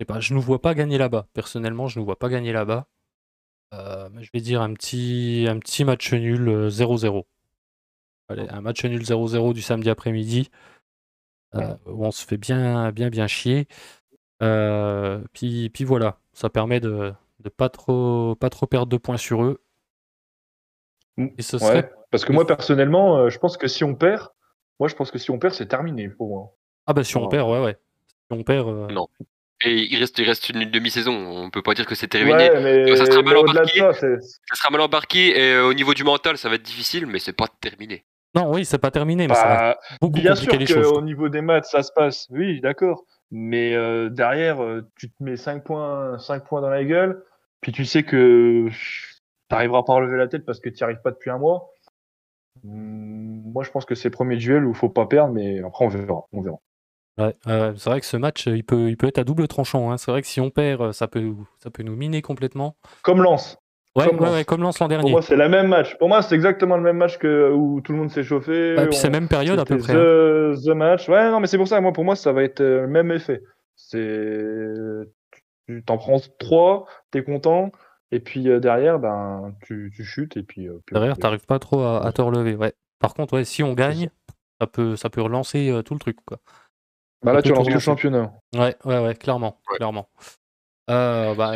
je 0.00 0.32
ne 0.32 0.38
nous 0.38 0.42
vois 0.42 0.60
pas 0.60 0.74
gagner 0.74 0.98
là-bas. 0.98 1.26
Personnellement, 1.32 1.88
je 1.88 1.98
ne 1.98 2.02
nous 2.02 2.06
vois 2.06 2.18
pas 2.18 2.28
gagner 2.28 2.52
là-bas. 2.52 2.86
je 3.72 4.30
vais 4.32 4.40
dire 4.40 4.60
un 4.62 4.72
petit, 4.74 5.46
un 5.48 5.58
petit 5.58 5.84
match 5.84 6.12
nul 6.12 6.68
0-0 6.68 7.24
un 8.28 8.60
match 8.60 8.84
nul 8.84 9.02
0-0 9.02 9.54
du 9.54 9.62
samedi 9.62 9.90
après-midi, 9.90 10.50
euh, 11.54 11.74
où 11.86 12.04
on 12.04 12.10
se 12.10 12.24
fait 12.24 12.36
bien, 12.36 12.90
bien, 12.92 13.08
bien 13.08 13.26
chier. 13.26 13.66
Euh, 14.42 15.20
puis, 15.32 15.70
puis 15.70 15.84
voilà, 15.84 16.18
ça 16.32 16.50
permet 16.50 16.80
de 16.80 17.12
ne 17.44 17.48
pas 17.48 17.68
trop, 17.68 18.34
pas 18.36 18.50
trop 18.50 18.66
perdre 18.66 18.88
de 18.88 18.96
points 18.96 19.16
sur 19.16 19.42
eux. 19.44 19.60
Mm. 21.16 21.28
Et 21.38 21.42
ce 21.42 21.58
serait... 21.58 21.90
Parce 22.10 22.24
que 22.24 22.32
moi, 22.32 22.46
personnellement, 22.46 23.18
euh, 23.18 23.30
je 23.30 23.38
pense 23.38 23.56
que 23.56 23.68
si 23.68 23.84
on 23.84 23.94
perd, 23.94 24.28
moi, 24.78 24.88
je 24.88 24.94
pense 24.94 25.10
que 25.10 25.18
si 25.18 25.30
on 25.30 25.38
perd, 25.38 25.54
c'est 25.54 25.66
terminé 25.66 26.08
pour 26.08 26.28
moi. 26.28 26.54
Ah 26.86 26.92
bah 26.92 27.02
si 27.02 27.16
on 27.16 27.28
perd, 27.28 27.48
ouais, 27.50 27.60
ouais. 27.60 27.76
Si 28.30 28.38
on 28.38 28.42
perd... 28.42 28.90
Non. 28.92 29.08
Et 29.64 29.90
il 29.90 29.98
reste, 29.98 30.18
il 30.18 30.26
reste 30.26 30.50
une 30.50 30.70
demi-saison. 30.70 31.12
On 31.12 31.50
peut 31.50 31.62
pas 31.62 31.72
dire 31.72 31.86
que 31.86 31.94
c'est 31.94 32.08
terminé. 32.08 32.48
ça, 32.96 33.06
sera 33.06 33.22
mal 33.22 33.38
embarqué. 33.38 33.78
Ça, 33.78 33.92
ça, 33.94 34.54
sera 34.54 34.70
mal 34.70 34.82
embarqué 34.82 35.40
et 35.40 35.58
au 35.58 35.72
niveau 35.72 35.94
du 35.94 36.04
mental, 36.04 36.36
ça 36.36 36.50
va 36.50 36.56
être 36.56 36.62
difficile, 36.62 37.06
mais 37.06 37.18
c'est 37.18 37.32
pas 37.32 37.48
terminé. 37.60 38.04
Non, 38.36 38.52
oui, 38.52 38.66
c'est 38.66 38.78
pas 38.78 38.90
terminé, 38.90 39.26
mais 39.26 39.34
ça 39.34 39.44
bah, 39.44 39.78
beaucoup 40.00 40.20
Bien 40.20 40.34
sûr 40.34 40.52
qu'au 40.52 41.00
niveau 41.00 41.28
des 41.30 41.40
maths, 41.40 41.64
ça 41.64 41.82
se 41.82 41.90
passe. 41.90 42.26
Oui, 42.30 42.60
d'accord. 42.60 43.04
Mais 43.30 43.74
euh, 43.74 44.10
derrière, 44.10 44.62
euh, 44.62 44.86
tu 44.98 45.10
te 45.10 45.22
mets 45.22 45.36
5 45.36 45.64
points, 45.64 46.18
5 46.18 46.44
points 46.44 46.60
dans 46.60 46.68
la 46.68 46.84
gueule, 46.84 47.24
puis 47.60 47.72
tu 47.72 47.84
sais 47.84 48.02
que 48.02 48.68
tu 48.68 49.22
n'arriveras 49.50 49.82
pas 49.82 49.94
à 49.94 49.96
relever 49.96 50.18
la 50.18 50.28
tête 50.28 50.44
parce 50.44 50.60
que 50.60 50.68
tu 50.68 50.76
n'y 50.76 50.82
arrives 50.84 51.00
pas 51.02 51.10
depuis 51.10 51.30
un 51.30 51.38
mois. 51.38 51.72
Hmm, 52.62 53.50
moi, 53.52 53.64
je 53.64 53.70
pense 53.70 53.84
que 53.86 53.94
c'est 53.94 54.08
le 54.08 54.12
premier 54.14 54.36
duel 54.36 54.64
où 54.64 54.70
il 54.70 54.76
faut 54.76 54.90
pas 54.90 55.06
perdre, 55.06 55.32
mais 55.32 55.60
après, 55.60 55.86
on 55.86 55.88
verra. 55.88 56.24
On 56.32 56.42
verra. 56.42 56.58
Ouais, 57.18 57.32
c'est 57.76 57.88
vrai 57.88 58.00
que 58.00 58.06
ce 58.06 58.18
match, 58.18 58.46
il 58.46 58.64
peut, 58.64 58.90
il 58.90 58.98
peut 58.98 59.06
être 59.06 59.18
à 59.18 59.24
double 59.24 59.48
tranchant. 59.48 59.90
Hein. 59.90 59.96
C'est 59.96 60.10
vrai 60.10 60.20
que 60.20 60.28
si 60.28 60.40
on 60.42 60.50
perd, 60.50 60.92
ça 60.92 61.08
peut, 61.08 61.34
ça 61.58 61.70
peut 61.70 61.82
nous 61.82 61.96
miner 61.96 62.20
complètement. 62.20 62.76
Comme 63.02 63.22
Lance. 63.22 63.56
Ouais, 63.96 64.08
comme, 64.08 64.20
ouais, 64.20 64.44
comme 64.44 64.60
Lance 64.60 64.78
l'an 64.78 64.88
dernier. 64.88 65.04
Pour 65.04 65.10
moi, 65.10 65.22
c'est 65.22 65.36
le 65.36 65.48
même 65.48 65.68
match. 65.68 65.96
Pour 65.96 66.08
moi, 66.08 66.20
c'est 66.20 66.34
exactement 66.34 66.76
le 66.76 66.82
même 66.82 66.98
match 66.98 67.16
que 67.16 67.50
où 67.50 67.80
tout 67.80 67.92
le 67.92 67.98
monde 67.98 68.10
s'est 68.10 68.24
chauffé. 68.24 68.74
Bah, 68.74 68.86
puis 68.86 68.96
c'est 68.96 69.08
même 69.08 69.26
période 69.26 69.58
à 69.58 69.64
peu 69.64 69.78
près. 69.78 69.94
Hein. 69.94 70.54
The, 70.62 70.74
match. 70.74 71.08
Ouais, 71.08 71.30
non, 71.30 71.40
mais 71.40 71.46
c'est 71.46 71.56
pour 71.56 71.66
ça. 71.66 71.80
Moi, 71.80 71.94
pour 71.94 72.04
moi, 72.04 72.14
ça 72.14 72.32
va 72.32 72.42
être 72.42 72.60
euh, 72.60 72.82
le 72.82 72.88
même 72.88 73.10
effet. 73.10 73.42
C'est 73.74 74.74
tu 75.66 75.82
t'en 75.82 75.96
prends 75.96 76.20
trois, 76.38 76.86
t'es 77.10 77.24
content, 77.24 77.72
et 78.12 78.20
puis 78.20 78.48
euh, 78.48 78.60
derrière, 78.60 79.00
ben 79.00 79.52
tu, 79.64 79.90
tu, 79.96 80.04
chutes 80.04 80.36
et 80.36 80.42
puis. 80.42 80.68
Euh, 80.68 80.78
derrière, 80.92 81.16
t'arrives 81.16 81.46
pas 81.46 81.58
trop 81.58 81.82
à, 81.82 82.12
te 82.12 82.20
relever. 82.20 82.54
Ouais. 82.54 82.74
Par 82.98 83.14
contre, 83.14 83.34
ouais, 83.34 83.44
si 83.44 83.62
on 83.62 83.72
gagne, 83.72 84.10
ça 84.60 84.66
peut, 84.66 84.96
ça 84.96 85.08
peut 85.08 85.22
relancer 85.22 85.80
tout 85.86 85.94
le 85.94 86.00
truc, 86.00 86.18
quoi. 86.26 86.38
Bah 87.24 87.32
là, 87.32 87.40
tu 87.40 87.50
relances 87.50 87.70
le 87.70 87.78
championnat. 87.78 88.32
Ouais, 88.54 88.76
ouais, 88.84 89.00
ouais, 89.00 89.14
clairement, 89.14 89.58
clairement. 89.78 90.08
bah, 90.86 91.54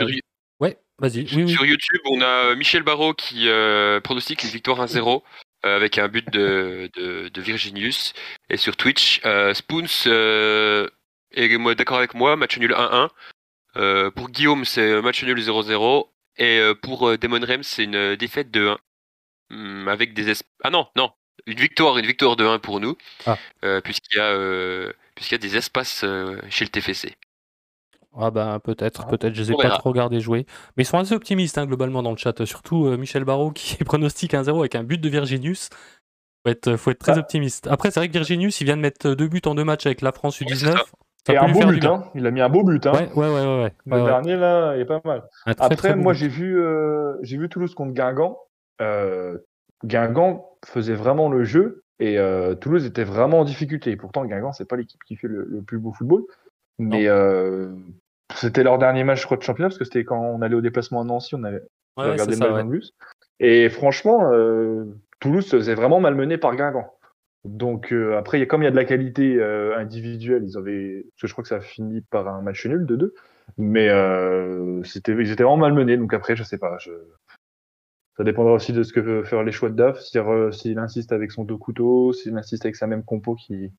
sur 1.09 1.65
YouTube, 1.65 2.01
on 2.05 2.21
a 2.21 2.55
Michel 2.55 2.83
Barrault 2.83 3.15
qui 3.15 3.49
euh, 3.49 4.01
pronostique 4.01 4.43
une 4.45 4.51
victoire 4.51 4.85
1-0 4.85 5.23
euh, 5.65 5.77
avec 5.77 5.99
un 5.99 6.09
but 6.09 6.31
de, 6.31 6.91
de, 6.95 7.41
Virginius. 7.41 8.13
Et 8.51 8.57
sur 8.57 8.77
Twitch, 8.77 9.21
euh, 9.25 9.55
Spoons 9.55 9.87
est 11.33 11.75
d'accord 11.77 11.99
avec 11.99 12.15
moi, 12.15 12.37
match 12.37 12.59
nul 12.59 12.73
1-1. 12.73 14.11
pour 14.11 14.29
Guillaume, 14.31 14.65
c'est 14.65 15.01
match 15.01 15.23
nul 15.25 15.39
0-0. 15.39 16.09
Et 16.39 16.61
pour 16.83 17.17
Demon 17.19 17.41
Rem, 17.47 17.63
c'est 17.63 17.85
une 17.85 18.17
défaite 18.17 18.51
de 18.51 18.69
1. 18.69 18.79
hmm, 19.51 19.89
avec 19.89 20.15
des 20.15 20.33
ah 20.63 20.71
non 20.71 20.87
non 20.97 21.13
une 21.47 21.59
victoire 21.59 21.99
une 21.99 22.07
victoire 22.07 22.37
de 22.37 22.45
1 22.45 22.59
pour 22.59 22.81
nous 22.81 22.97
ah. 23.27 23.37
puisqu'il 23.83 24.19
y 24.19 24.21
a 24.21 24.93
puisqu'il 25.15 25.35
y 25.35 25.37
a 25.37 25.39
des 25.39 25.57
espaces 25.57 26.05
chez 26.51 26.65
le 26.65 26.71
TFC. 26.71 27.17
Ah 28.17 28.31
bah 28.31 28.59
peut-être, 28.63 29.05
ah. 29.07 29.11
peut-être, 29.11 29.35
je 29.35 29.43
les 29.43 29.53
ai 29.53 29.57
pas 29.57 29.71
trop 29.71 29.91
regardés 29.91 30.21
jouer. 30.21 30.47
Mais 30.77 30.83
ils 30.83 30.87
sont 30.87 30.99
assez 30.99 31.15
optimistes 31.15 31.59
hein, 31.59 31.67
globalement 31.67 32.03
dans 32.03 32.11
le 32.11 32.17
chat, 32.17 32.45
surtout 32.45 32.85
Michel 32.97 33.25
Barrault 33.25 33.53
qui 33.53 33.77
pronostique 33.85 34.33
1-0 34.33 34.59
avec 34.59 34.75
un 34.75 34.83
but 34.83 35.01
de 35.01 35.09
Virginius. 35.09 35.71
Faut 36.45 36.51
être, 36.51 36.77
faut 36.77 36.91
être 36.91 36.99
très 36.99 37.13
bah. 37.13 37.21
optimiste. 37.21 37.67
Après, 37.67 37.91
c'est 37.91 38.01
vrai 38.01 38.09
que 38.09 38.13
Virginius, 38.13 38.61
il 38.61 38.65
vient 38.65 38.77
de 38.77 38.83
mettre 38.83 39.15
deux 39.15 39.29
buts 39.29 39.43
en 39.45 39.55
deux 39.55 39.65
matchs 39.65 39.87
avec 39.87 40.01
la 40.01 40.13
France 40.13 40.41
U19. 40.41 40.75
et 41.29 41.37
un 41.37 41.53
beau 41.53 41.67
but, 41.67 41.85
hein. 41.85 42.05
il 42.15 42.27
a 42.27 42.31
mis 42.31 42.41
un 42.41 42.49
beau 42.49 42.65
but. 42.65 42.87
Hein. 42.87 42.93
Ouais, 42.93 43.11
ouais, 43.15 43.29
ouais, 43.29 43.63
ouais, 43.63 43.73
Le 43.87 44.05
dernier, 44.05 44.37
là, 44.37 44.75
il 44.75 44.81
est 44.81 44.87
pas 44.87 45.01
mal. 45.05 45.23
Après, 45.45 45.95
moi, 45.95 46.15
j'ai 46.15 46.29
vu, 46.29 46.59
euh, 46.59 47.17
j'ai 47.23 47.37
vu 47.37 47.49
Toulouse 47.49 47.75
contre 47.75 47.93
Guingamp. 47.93 48.39
Euh, 48.81 49.37
Guingamp 49.85 50.57
faisait 50.65 50.95
vraiment 50.95 51.29
le 51.29 51.45
jeu 51.45 51.85
et 51.99 52.19
euh, 52.19 52.55
Toulouse 52.55 52.87
était 52.87 53.05
vraiment 53.05 53.41
en 53.41 53.45
difficulté. 53.45 53.95
pourtant, 53.97 54.25
Guingamp, 54.25 54.53
c'est 54.53 54.65
pas 54.69 54.77
l'équipe 54.77 55.03
qui 55.05 55.17
fait 55.17 55.29
le, 55.29 55.63
plus 55.67 55.79
beau 55.79 55.93
football. 55.93 56.23
Mais 56.79 57.07
euh, 57.07 57.75
c'était 58.35 58.63
leur 58.63 58.79
dernier 58.79 59.05
match, 59.05 59.21
je 59.21 59.25
crois, 59.27 59.37
de 59.37 59.43
championnat, 59.43 59.69
parce 59.69 59.79
que 59.79 59.85
c'était 59.85 60.05
quand 60.05 60.21
on 60.21 60.43
allait 60.43 60.55
au 60.55 60.61
déplacement 60.61 61.01
à 61.01 61.05
Nancy, 61.05 61.35
on 61.35 61.45
avait 61.45 61.63
regardé 61.97 62.35
le 62.35 62.39
match 62.39 62.65
en 62.65 62.65
bus. 62.65 62.95
Et 63.39 63.69
franchement, 63.69 64.33
euh, 64.33 64.85
Toulouse 65.19 65.47
se 65.47 65.57
faisait 65.57 65.75
vraiment 65.75 66.01
malmener 66.01 66.39
par 66.39 66.57
Guingamp. 66.57 66.95
Donc 67.45 67.93
euh, 67.93 68.19
après, 68.19 68.47
comme 68.47 68.63
il 68.63 68.67
y 68.67 68.69
a 68.69 68.71
de 68.71 68.77
la 68.77 68.85
qualité 68.85 69.37
euh, 69.37 69.77
individuelle, 69.79 70.45
ils 70.45 70.59
avaient, 70.59 71.07
parce 71.13 71.23
que 71.23 71.27
je 71.27 71.33
crois 71.33 71.43
que 71.43 71.49
ça 71.49 71.57
a 71.57 71.61
fini 71.61 72.03
par 72.03 72.29
un 72.29 72.43
match 72.43 72.67
nul 72.67 72.85
de 72.85 72.97
deux, 72.97 73.15
mais 73.57 73.89
euh, 73.89 74.83
c'était, 74.85 75.13
ils 75.13 75.31
étaient 75.31 75.43
vraiment 75.43 75.57
malmenés. 75.57 75.97
Donc 75.97 76.13
après, 76.13 76.37
je 76.37 76.43
sais 76.43 76.59
pas, 76.59 76.77
je... 76.79 76.93
ça 78.19 78.25
dépendra 78.25 78.53
aussi 78.53 78.75
de 78.75 78.83
ce 78.83 78.93
que 78.93 79.01
veut 79.01 79.25
faire 79.25 79.43
les 79.43 79.53
choix 79.53 79.71
de 79.71 79.75
Daf, 79.75 79.99
c'est-à-dire 80.01 80.53
s'il 80.53 80.79
insiste 80.79 81.13
avec 81.13 81.33
son 81.33 81.45
deux 81.45 81.57
couteaux, 81.57 82.13
s'il 82.13 82.37
insiste 82.37 82.67
avec 82.67 82.77
sa 82.77 82.87
même 82.87 83.05
compo, 83.05 83.35
qui, 83.35 83.73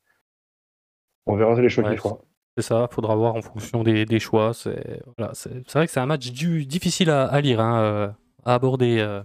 on 1.27 1.35
verra 1.35 1.59
les 1.61 1.69
choix 1.69 1.83
qu'il 1.83 1.99
fera. 1.99 2.19
C'est 2.57 2.63
ça, 2.63 2.87
faudra 2.91 3.15
voir 3.15 3.35
en 3.35 3.41
fonction 3.41 3.83
des, 3.83 4.05
des 4.05 4.19
choix. 4.19 4.53
C'est 4.53 5.01
voilà, 5.17 5.33
vrai 5.73 5.85
que 5.85 5.91
c'est 5.91 5.99
un 5.99 6.05
match 6.05 6.31
du, 6.31 6.65
difficile 6.65 7.09
à, 7.09 7.25
à 7.25 7.41
lire, 7.41 7.61
hein, 7.61 8.13
à 8.45 8.53
aborder 8.53 9.21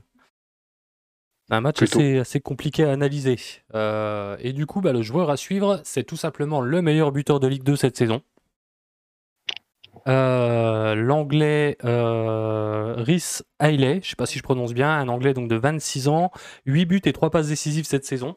un 1.50 1.60
match 1.60 1.82
assez, 1.82 2.40
compliqué 2.40 2.84
à 2.84 2.92
analyser. 2.92 3.38
Euh, 3.74 4.36
et 4.40 4.52
du 4.52 4.66
coup, 4.66 4.80
bah, 4.80 4.92
le 4.92 5.02
joueur 5.02 5.30
à 5.30 5.36
suivre, 5.36 5.80
c'est 5.84 6.04
tout 6.04 6.16
simplement 6.16 6.60
le 6.60 6.82
meilleur 6.82 7.12
buteur 7.12 7.40
de 7.40 7.46
Ligue 7.46 7.62
2 7.62 7.76
cette 7.76 7.96
saison. 7.96 8.22
Euh, 10.08 10.94
l'anglais 10.94 11.78
euh, 11.84 12.94
Rhys 12.98 13.42
Hailey, 13.58 14.00
je 14.02 14.10
sais 14.10 14.16
pas 14.16 14.26
si 14.26 14.38
je 14.38 14.42
prononce 14.42 14.72
bien, 14.72 14.90
un 14.90 15.08
anglais 15.08 15.34
donc 15.34 15.48
de 15.48 15.56
26 15.56 16.06
ans, 16.08 16.30
8 16.66 16.86
buts 16.86 17.00
et 17.04 17.12
3 17.12 17.30
passes 17.30 17.48
décisives 17.48 17.86
cette 17.86 18.04
saison. 18.04 18.36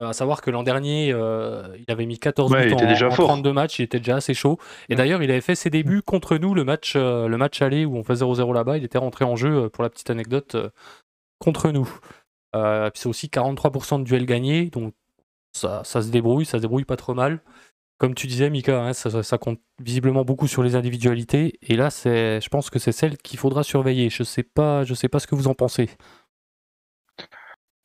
À 0.00 0.12
savoir 0.12 0.42
que 0.42 0.50
l'an 0.50 0.62
dernier, 0.62 1.08
il 1.08 1.84
avait 1.88 2.06
mis 2.06 2.18
14 2.18 2.52
buts 2.52 2.72
en, 2.72 2.76
déjà 2.76 3.08
32 3.08 3.52
matchs, 3.52 3.78
il 3.78 3.82
était 3.82 3.98
déjà 3.98 4.16
assez 4.16 4.34
chaud. 4.34 4.58
Et 4.88 4.96
d'ailleurs, 4.96 5.22
il 5.22 5.30
avait 5.30 5.40
fait 5.40 5.54
ses 5.54 5.70
débuts 5.70 6.02
contre 6.02 6.36
nous, 6.36 6.52
le 6.52 6.64
match, 6.64 6.96
le 6.96 7.36
match 7.36 7.62
aller 7.62 7.84
où 7.84 7.96
on 7.96 8.02
fait 8.02 8.14
0-0 8.14 8.52
là-bas. 8.52 8.76
Il 8.76 8.84
était 8.84 8.98
rentré 8.98 9.24
en 9.24 9.36
jeu, 9.36 9.68
pour 9.70 9.84
la 9.84 9.90
petite 9.90 10.10
anecdote, 10.10 10.56
contre 11.38 11.70
nous. 11.70 11.88
Euh, 12.54 12.90
c'est 12.94 13.08
aussi 13.08 13.26
43% 13.26 13.98
de 13.98 14.04
duels 14.04 14.26
gagnés, 14.26 14.70
donc 14.70 14.94
ça, 15.52 15.82
se 15.84 16.10
débrouille, 16.10 16.44
ça 16.44 16.58
se 16.58 16.62
débrouille 16.62 16.84
pas 16.84 16.96
trop 16.96 17.14
mal. 17.14 17.40
Comme 17.98 18.14
tu 18.14 18.26
disais, 18.26 18.50
Mika, 18.50 18.82
hein, 18.82 18.92
ça, 18.92 19.38
compte 19.38 19.60
visiblement 19.80 20.24
beaucoup 20.24 20.48
sur 20.48 20.62
les 20.62 20.74
individualités. 20.74 21.58
Et 21.62 21.76
là, 21.76 21.90
je 21.90 22.48
pense 22.48 22.68
que 22.68 22.78
c'est 22.78 22.92
celle 22.92 23.16
qu'il 23.18 23.38
faudra 23.38 23.62
surveiller. 23.62 24.10
Je 24.10 24.24
sais 24.24 24.42
pas, 24.42 24.84
je 24.84 24.94
sais 24.94 25.08
pas 25.08 25.20
ce 25.20 25.26
que 25.26 25.34
vous 25.34 25.46
en 25.46 25.54
pensez. 25.54 25.88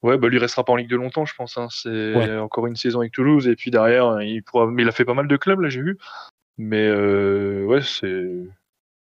Ouais, 0.02 0.18
bah 0.18 0.30
lui 0.30 0.40
restera 0.40 0.64
pas 0.64 0.72
en 0.72 0.78
Ligue 0.78 0.90
de 0.90 0.96
longtemps, 0.96 1.26
je 1.26 1.36
pense. 1.36 1.58
Hein. 1.58 1.68
C'est 1.70 2.38
encore 2.38 2.68
une 2.68 2.76
saison 2.76 3.02
avec 3.02 3.12
Toulouse 3.12 3.48
et 3.48 3.56
puis 3.56 3.70
derrière, 3.70 4.22
il 4.22 4.42
pourra. 4.44 4.68
Mais 4.68 4.84
il 4.84 4.88
a 4.88 4.94
fait 4.94 5.06
pas 5.06 5.14
mal 5.14 5.28
de 5.28 5.38
clubs 5.38 5.60
là, 5.60 5.70
j'ai 5.70 5.82
vu. 5.82 5.98
Mais 6.58 6.88
euh, 6.88 7.66
ouais, 7.66 7.82
c'est 7.82 8.28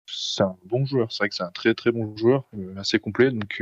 c'est 0.06 0.44
un 0.44 0.58
bon 0.66 0.86
joueur. 0.86 1.12
C'est 1.12 1.20
vrai 1.20 1.30
que 1.30 1.36
c'est 1.36 1.44
un 1.44 1.52
très 1.52 1.74
très 1.74 1.92
bon 1.92 2.16
joueur, 2.18 2.44
euh, 2.58 2.76
assez 2.78 3.00
complet. 3.00 3.32
Donc 3.32 3.62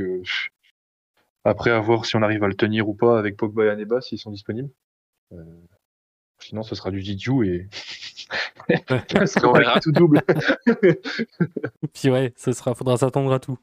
après, 1.44 1.72
à 1.72 1.80
voir 1.80 2.06
si 2.06 2.16
on 2.16 2.22
arrive 2.22 2.44
à 2.44 2.48
le 2.48 2.56
tenir 2.56 2.90
ou 2.90 2.94
pas 2.94 3.18
avec 3.18 3.38
Pogba 3.38 3.66
et 3.66 3.70
Aneba 3.70 4.02
s'ils 4.02 4.20
sont 4.20 4.32
disponibles. 4.32 4.70
Euh, 5.32 5.44
sinon, 6.40 6.64
ce 6.64 6.76
sera 6.76 6.92
du 6.92 7.02
Didiou 7.02 7.44
et 7.44 7.68
on 9.44 9.54
verra 9.54 9.80
tout 9.80 9.92
double. 9.92 10.22
Puis 11.94 12.10
ouais, 12.10 12.34
ce 12.36 12.52
sera, 12.52 12.76
faudra 12.76 12.98
s'attendre 12.98 13.32
à 13.32 13.40
tout. 13.40 13.58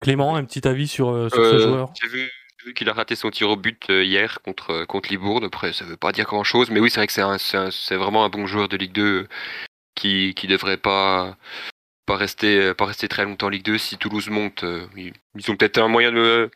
Clément, 0.00 0.36
un 0.36 0.44
petit 0.44 0.66
avis 0.66 0.88
sur, 0.88 1.08
euh, 1.08 1.28
ce 1.28 1.38
euh, 1.38 1.58
joueur? 1.58 1.92
J'ai 2.00 2.08
vu, 2.08 2.30
qu'il 2.74 2.88
a 2.88 2.92
raté 2.92 3.16
son 3.16 3.30
tir 3.30 3.50
au 3.50 3.56
but 3.56 3.86
hier 3.88 4.40
contre, 4.42 4.84
contre 4.84 5.10
Libourne. 5.10 5.44
Après, 5.44 5.72
ça 5.72 5.84
veut 5.84 5.96
pas 5.96 6.12
dire 6.12 6.26
grand 6.26 6.44
chose, 6.44 6.70
mais 6.70 6.80
oui, 6.80 6.90
c'est 6.90 7.00
vrai 7.00 7.06
que 7.06 7.70
c'est 7.70 7.96
vraiment 7.96 8.24
un 8.24 8.28
bon 8.28 8.46
joueur 8.46 8.68
de 8.68 8.76
Ligue 8.76 8.92
2 8.92 9.28
qui, 9.94 10.34
qui 10.34 10.46
devrait 10.46 10.76
pas 10.76 11.36
pas 12.06 12.16
rester 12.16 12.74
pas 12.74 12.86
rester 12.86 13.08
très 13.08 13.24
longtemps 13.24 13.46
en 13.46 13.50
Ligue 13.50 13.64
2 13.64 13.78
si 13.78 13.96
Toulouse 13.98 14.28
monte. 14.28 14.64
ils 14.96 15.50
ont 15.50 15.56
peut-être 15.56 15.78
un 15.78 15.88
moyen 15.88 16.12
de 16.12 16.50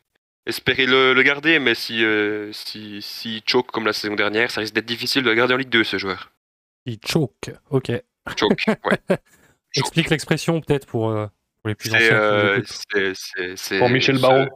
espérer 0.46 0.86
le, 0.86 1.20
garder, 1.22 1.58
mais 1.58 1.74
si, 1.74 2.04
euh, 2.04 2.50
si, 2.52 3.02
si 3.02 3.42
choke 3.44 3.70
comme 3.70 3.84
la 3.84 3.92
saison 3.92 4.14
dernière, 4.14 4.50
ça 4.50 4.60
risque 4.60 4.74
d'être 4.74 4.86
difficile 4.86 5.22
de 5.22 5.30
le 5.30 5.34
garder 5.34 5.54
en 5.54 5.56
Ligue 5.56 5.68
2, 5.68 5.84
ce 5.84 5.98
joueur. 5.98 6.32
Il 6.86 6.98
choke, 7.04 7.50
ok. 7.70 7.92
Choke, 8.36 8.64
ouais. 8.68 9.18
Explique 9.74 10.08
l'expression 10.08 10.60
peut-être 10.60 10.86
pour, 10.86 11.10
euh, 11.10 11.26
pour, 11.60 11.68
les 11.68 11.74
plus 11.74 11.92
anciens. 11.92 12.14
Euh, 12.14 12.62
c'est, 13.56 13.78
pour 13.78 13.90
Michel 13.90 14.18
Barrault. 14.18 14.48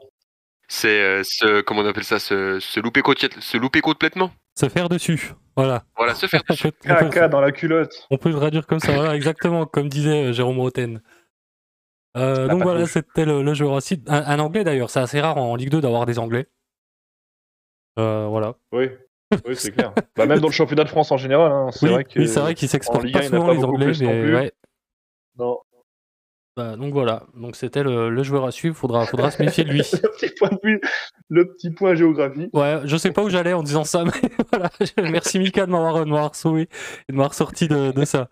C'est 0.72 1.24
ce, 1.24 1.62
comment 1.62 1.80
on 1.80 1.86
appelle 1.86 2.04
ça, 2.04 2.20
se, 2.20 2.60
se, 2.60 2.78
louper, 2.78 3.02
se 3.40 3.56
louper 3.56 3.80
complètement. 3.80 4.30
Se 4.54 4.68
faire 4.68 4.88
dessus, 4.88 5.32
voilà. 5.56 5.82
Voilà, 5.96 6.14
se 6.14 6.26
faire 6.26 6.42
dessus. 6.48 6.70
Caca 6.82 7.26
dans 7.26 7.40
la 7.40 7.50
culotte. 7.50 8.06
On 8.08 8.18
peut 8.18 8.28
le 8.28 8.36
traduire 8.36 8.68
comme 8.68 8.78
ça, 8.78 8.92
voilà, 8.92 9.16
exactement, 9.16 9.66
comme 9.66 9.88
disait 9.88 10.32
Jérôme 10.32 10.60
Roten. 10.60 11.02
Euh, 12.16 12.46
donc 12.46 12.62
voilà, 12.62 12.86
c'était 12.86 13.24
le, 13.24 13.52
joueur 13.54 13.72
aussi. 13.72 14.02
Un, 14.06 14.38
anglais 14.38 14.62
d'ailleurs, 14.62 14.90
c'est 14.90 15.00
assez 15.00 15.20
rare 15.20 15.36
en 15.38 15.56
Ligue 15.56 15.70
2 15.70 15.80
d'avoir 15.80 16.06
des 16.06 16.20
anglais. 16.20 16.46
Euh, 17.98 18.26
voilà. 18.28 18.54
Oui, 18.72 18.90
oui 19.46 19.56
c'est 19.56 19.72
clair. 19.72 19.92
bah, 20.16 20.26
même 20.26 20.38
dans 20.38 20.48
le 20.48 20.52
championnat 20.52 20.84
de 20.84 20.88
France 20.88 21.10
en 21.10 21.16
général, 21.16 21.50
hein, 21.50 21.70
c'est 21.72 21.88
vrai 21.88 22.06
oui, 22.14 22.28
c'est 22.28 22.40
vrai 22.40 22.54
qu'ils 22.54 22.68
s'exportent 22.68 23.10
pas 23.10 23.22
souvent 23.22 23.50
les 23.50 23.64
anglais, 23.64 23.92
mais 24.00 24.34
ouais. 24.34 24.52
Non. 25.36 25.58
Bah, 26.56 26.76
donc 26.76 26.92
voilà, 26.92 27.24
donc 27.36 27.54
c'était 27.54 27.82
le, 27.82 28.22
joueur 28.22 28.44
à 28.44 28.50
suivre, 28.50 28.76
faudra, 28.76 29.06
faudra 29.06 29.30
se 29.30 29.42
méfier 29.42 29.64
de 29.64 29.70
lui. 29.70 29.78
le, 29.92 30.08
petit 30.08 30.34
point 30.36 30.50
de 30.50 30.58
vue, 30.62 30.80
le 31.28 31.52
petit 31.52 31.70
point 31.70 31.94
géographie. 31.94 32.50
Ouais, 32.52 32.80
je 32.84 32.96
sais 32.96 33.12
pas 33.12 33.22
où 33.22 33.30
j'allais 33.30 33.52
en 33.52 33.62
disant 33.62 33.84
ça, 33.84 34.04
mais 34.04 34.30
voilà. 34.50 34.70
Merci 35.10 35.38
Mika 35.38 35.66
de 35.66 35.70
m'avoir 35.70 36.34
sauvé 36.34 36.62
et 37.08 37.12
de 37.12 37.16
m'avoir 37.16 37.34
sorti 37.34 37.68
de, 37.68 37.92
de 37.92 38.04
ça. 38.04 38.28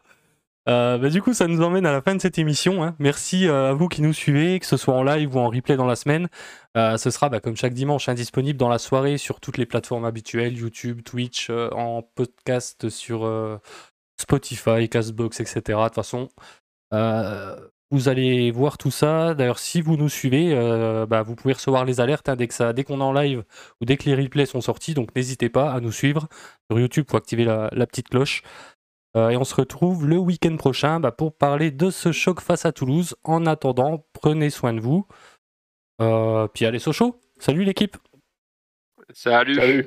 Euh, 0.69 0.99
bah, 0.99 1.09
du 1.09 1.23
coup, 1.23 1.33
ça 1.33 1.47
nous 1.47 1.63
emmène 1.63 1.87
à 1.87 1.93
la 1.93 2.03
fin 2.03 2.15
de 2.15 2.21
cette 2.21 2.39
émission. 2.39 2.85
Hein. 2.85 2.95
Merci 2.99 3.49
euh, 3.49 3.71
à 3.71 3.73
vous 3.73 3.89
qui 3.89 4.03
nous 4.03 4.13
suivez, 4.13 4.61
que 4.61 4.67
ce 4.67 4.77
soit 4.77 4.95
en 4.95 5.03
live 5.03 5.35
ou 5.35 5.39
en 5.39 5.49
replay 5.49 5.77
dans 5.77 5.87
la 5.87 5.97
semaine. 5.97 6.29
Euh, 6.77 6.99
ce 6.99 7.11
sera, 7.11 7.31
bah, 7.31 7.41
comme 7.41 7.57
chaque 7.57 7.73
dimanche, 7.73 8.09
indisponible 8.09 8.57
hein, 8.57 8.67
dans 8.67 8.69
la 8.69 8.79
soirée 8.79 9.17
sur 9.17 9.41
toutes 9.41 9.57
les 9.57 9.65
plateformes 9.65 10.05
habituelles, 10.05 10.59
YouTube, 10.59 11.03
Twitch, 11.03 11.51
en 11.51 12.03
podcast 12.03 12.91
sur 12.91 13.61
Spotify, 14.21 14.89
Castbox, 14.91 15.41
etc. 15.41 15.61
De 15.67 15.85
toute 15.85 15.95
façon, 15.95 16.29
vous 17.91 18.09
allez 18.09 18.51
voir 18.51 18.79
tout 18.79 18.91
ça. 18.91 19.35
D'ailleurs, 19.35 19.59
si 19.59 19.81
vous 19.81 19.97
nous 19.97 20.09
suivez, 20.09 20.55
bah, 21.09 21.23
vous 21.23 21.35
pouvez 21.35 21.55
recevoir 21.55 21.85
les 21.85 22.01
alertes 22.01 22.29
hein, 22.29 22.37
dès 22.37 22.47
que 22.47 22.73
dès 22.73 22.85
qu'on 22.85 23.01
est 23.01 23.05
en 23.05 23.13
live 23.13 23.45
ou 23.81 23.87
dès 23.87 23.97
que 23.97 24.05
les 24.05 24.15
replays 24.15 24.47
sont 24.47 24.61
sortis. 24.61 24.95
Donc, 24.95 25.15
n'hésitez 25.17 25.49
pas 25.49 25.73
à 25.73 25.81
nous 25.81 25.93
suivre 25.93 26.29
sur 26.71 26.79
YouTube 26.79 27.07
pour 27.07 27.17
activer 27.17 27.45
la 27.45 27.87
petite 27.87 28.09
cloche. 28.09 28.43
Euh, 29.17 29.31
et 29.31 29.37
on 29.37 29.45
se 29.45 29.55
retrouve 29.55 30.07
le 30.07 30.17
week-end 30.17 30.57
prochain 30.57 31.01
bah, 31.01 31.13
pour 31.13 31.37
parler 31.37 31.71
de 31.71 31.91
ce 31.91 32.13
choc 32.13 32.41
face 32.41 32.65
à 32.65 32.73
Toulouse. 32.73 33.17
En 33.25 33.47
attendant, 33.47 34.07
prenez 34.13 34.51
soin 34.51 34.73
de 34.73 34.81
vous. 34.81 35.07
Euh, 36.01 36.47
puis 36.49 36.67
allez 36.67 36.79
Sochaux. 36.79 37.21
Salut 37.39 37.65
l'équipe. 37.65 37.97
Salut. 39.13 39.55
Salut. 39.55 39.87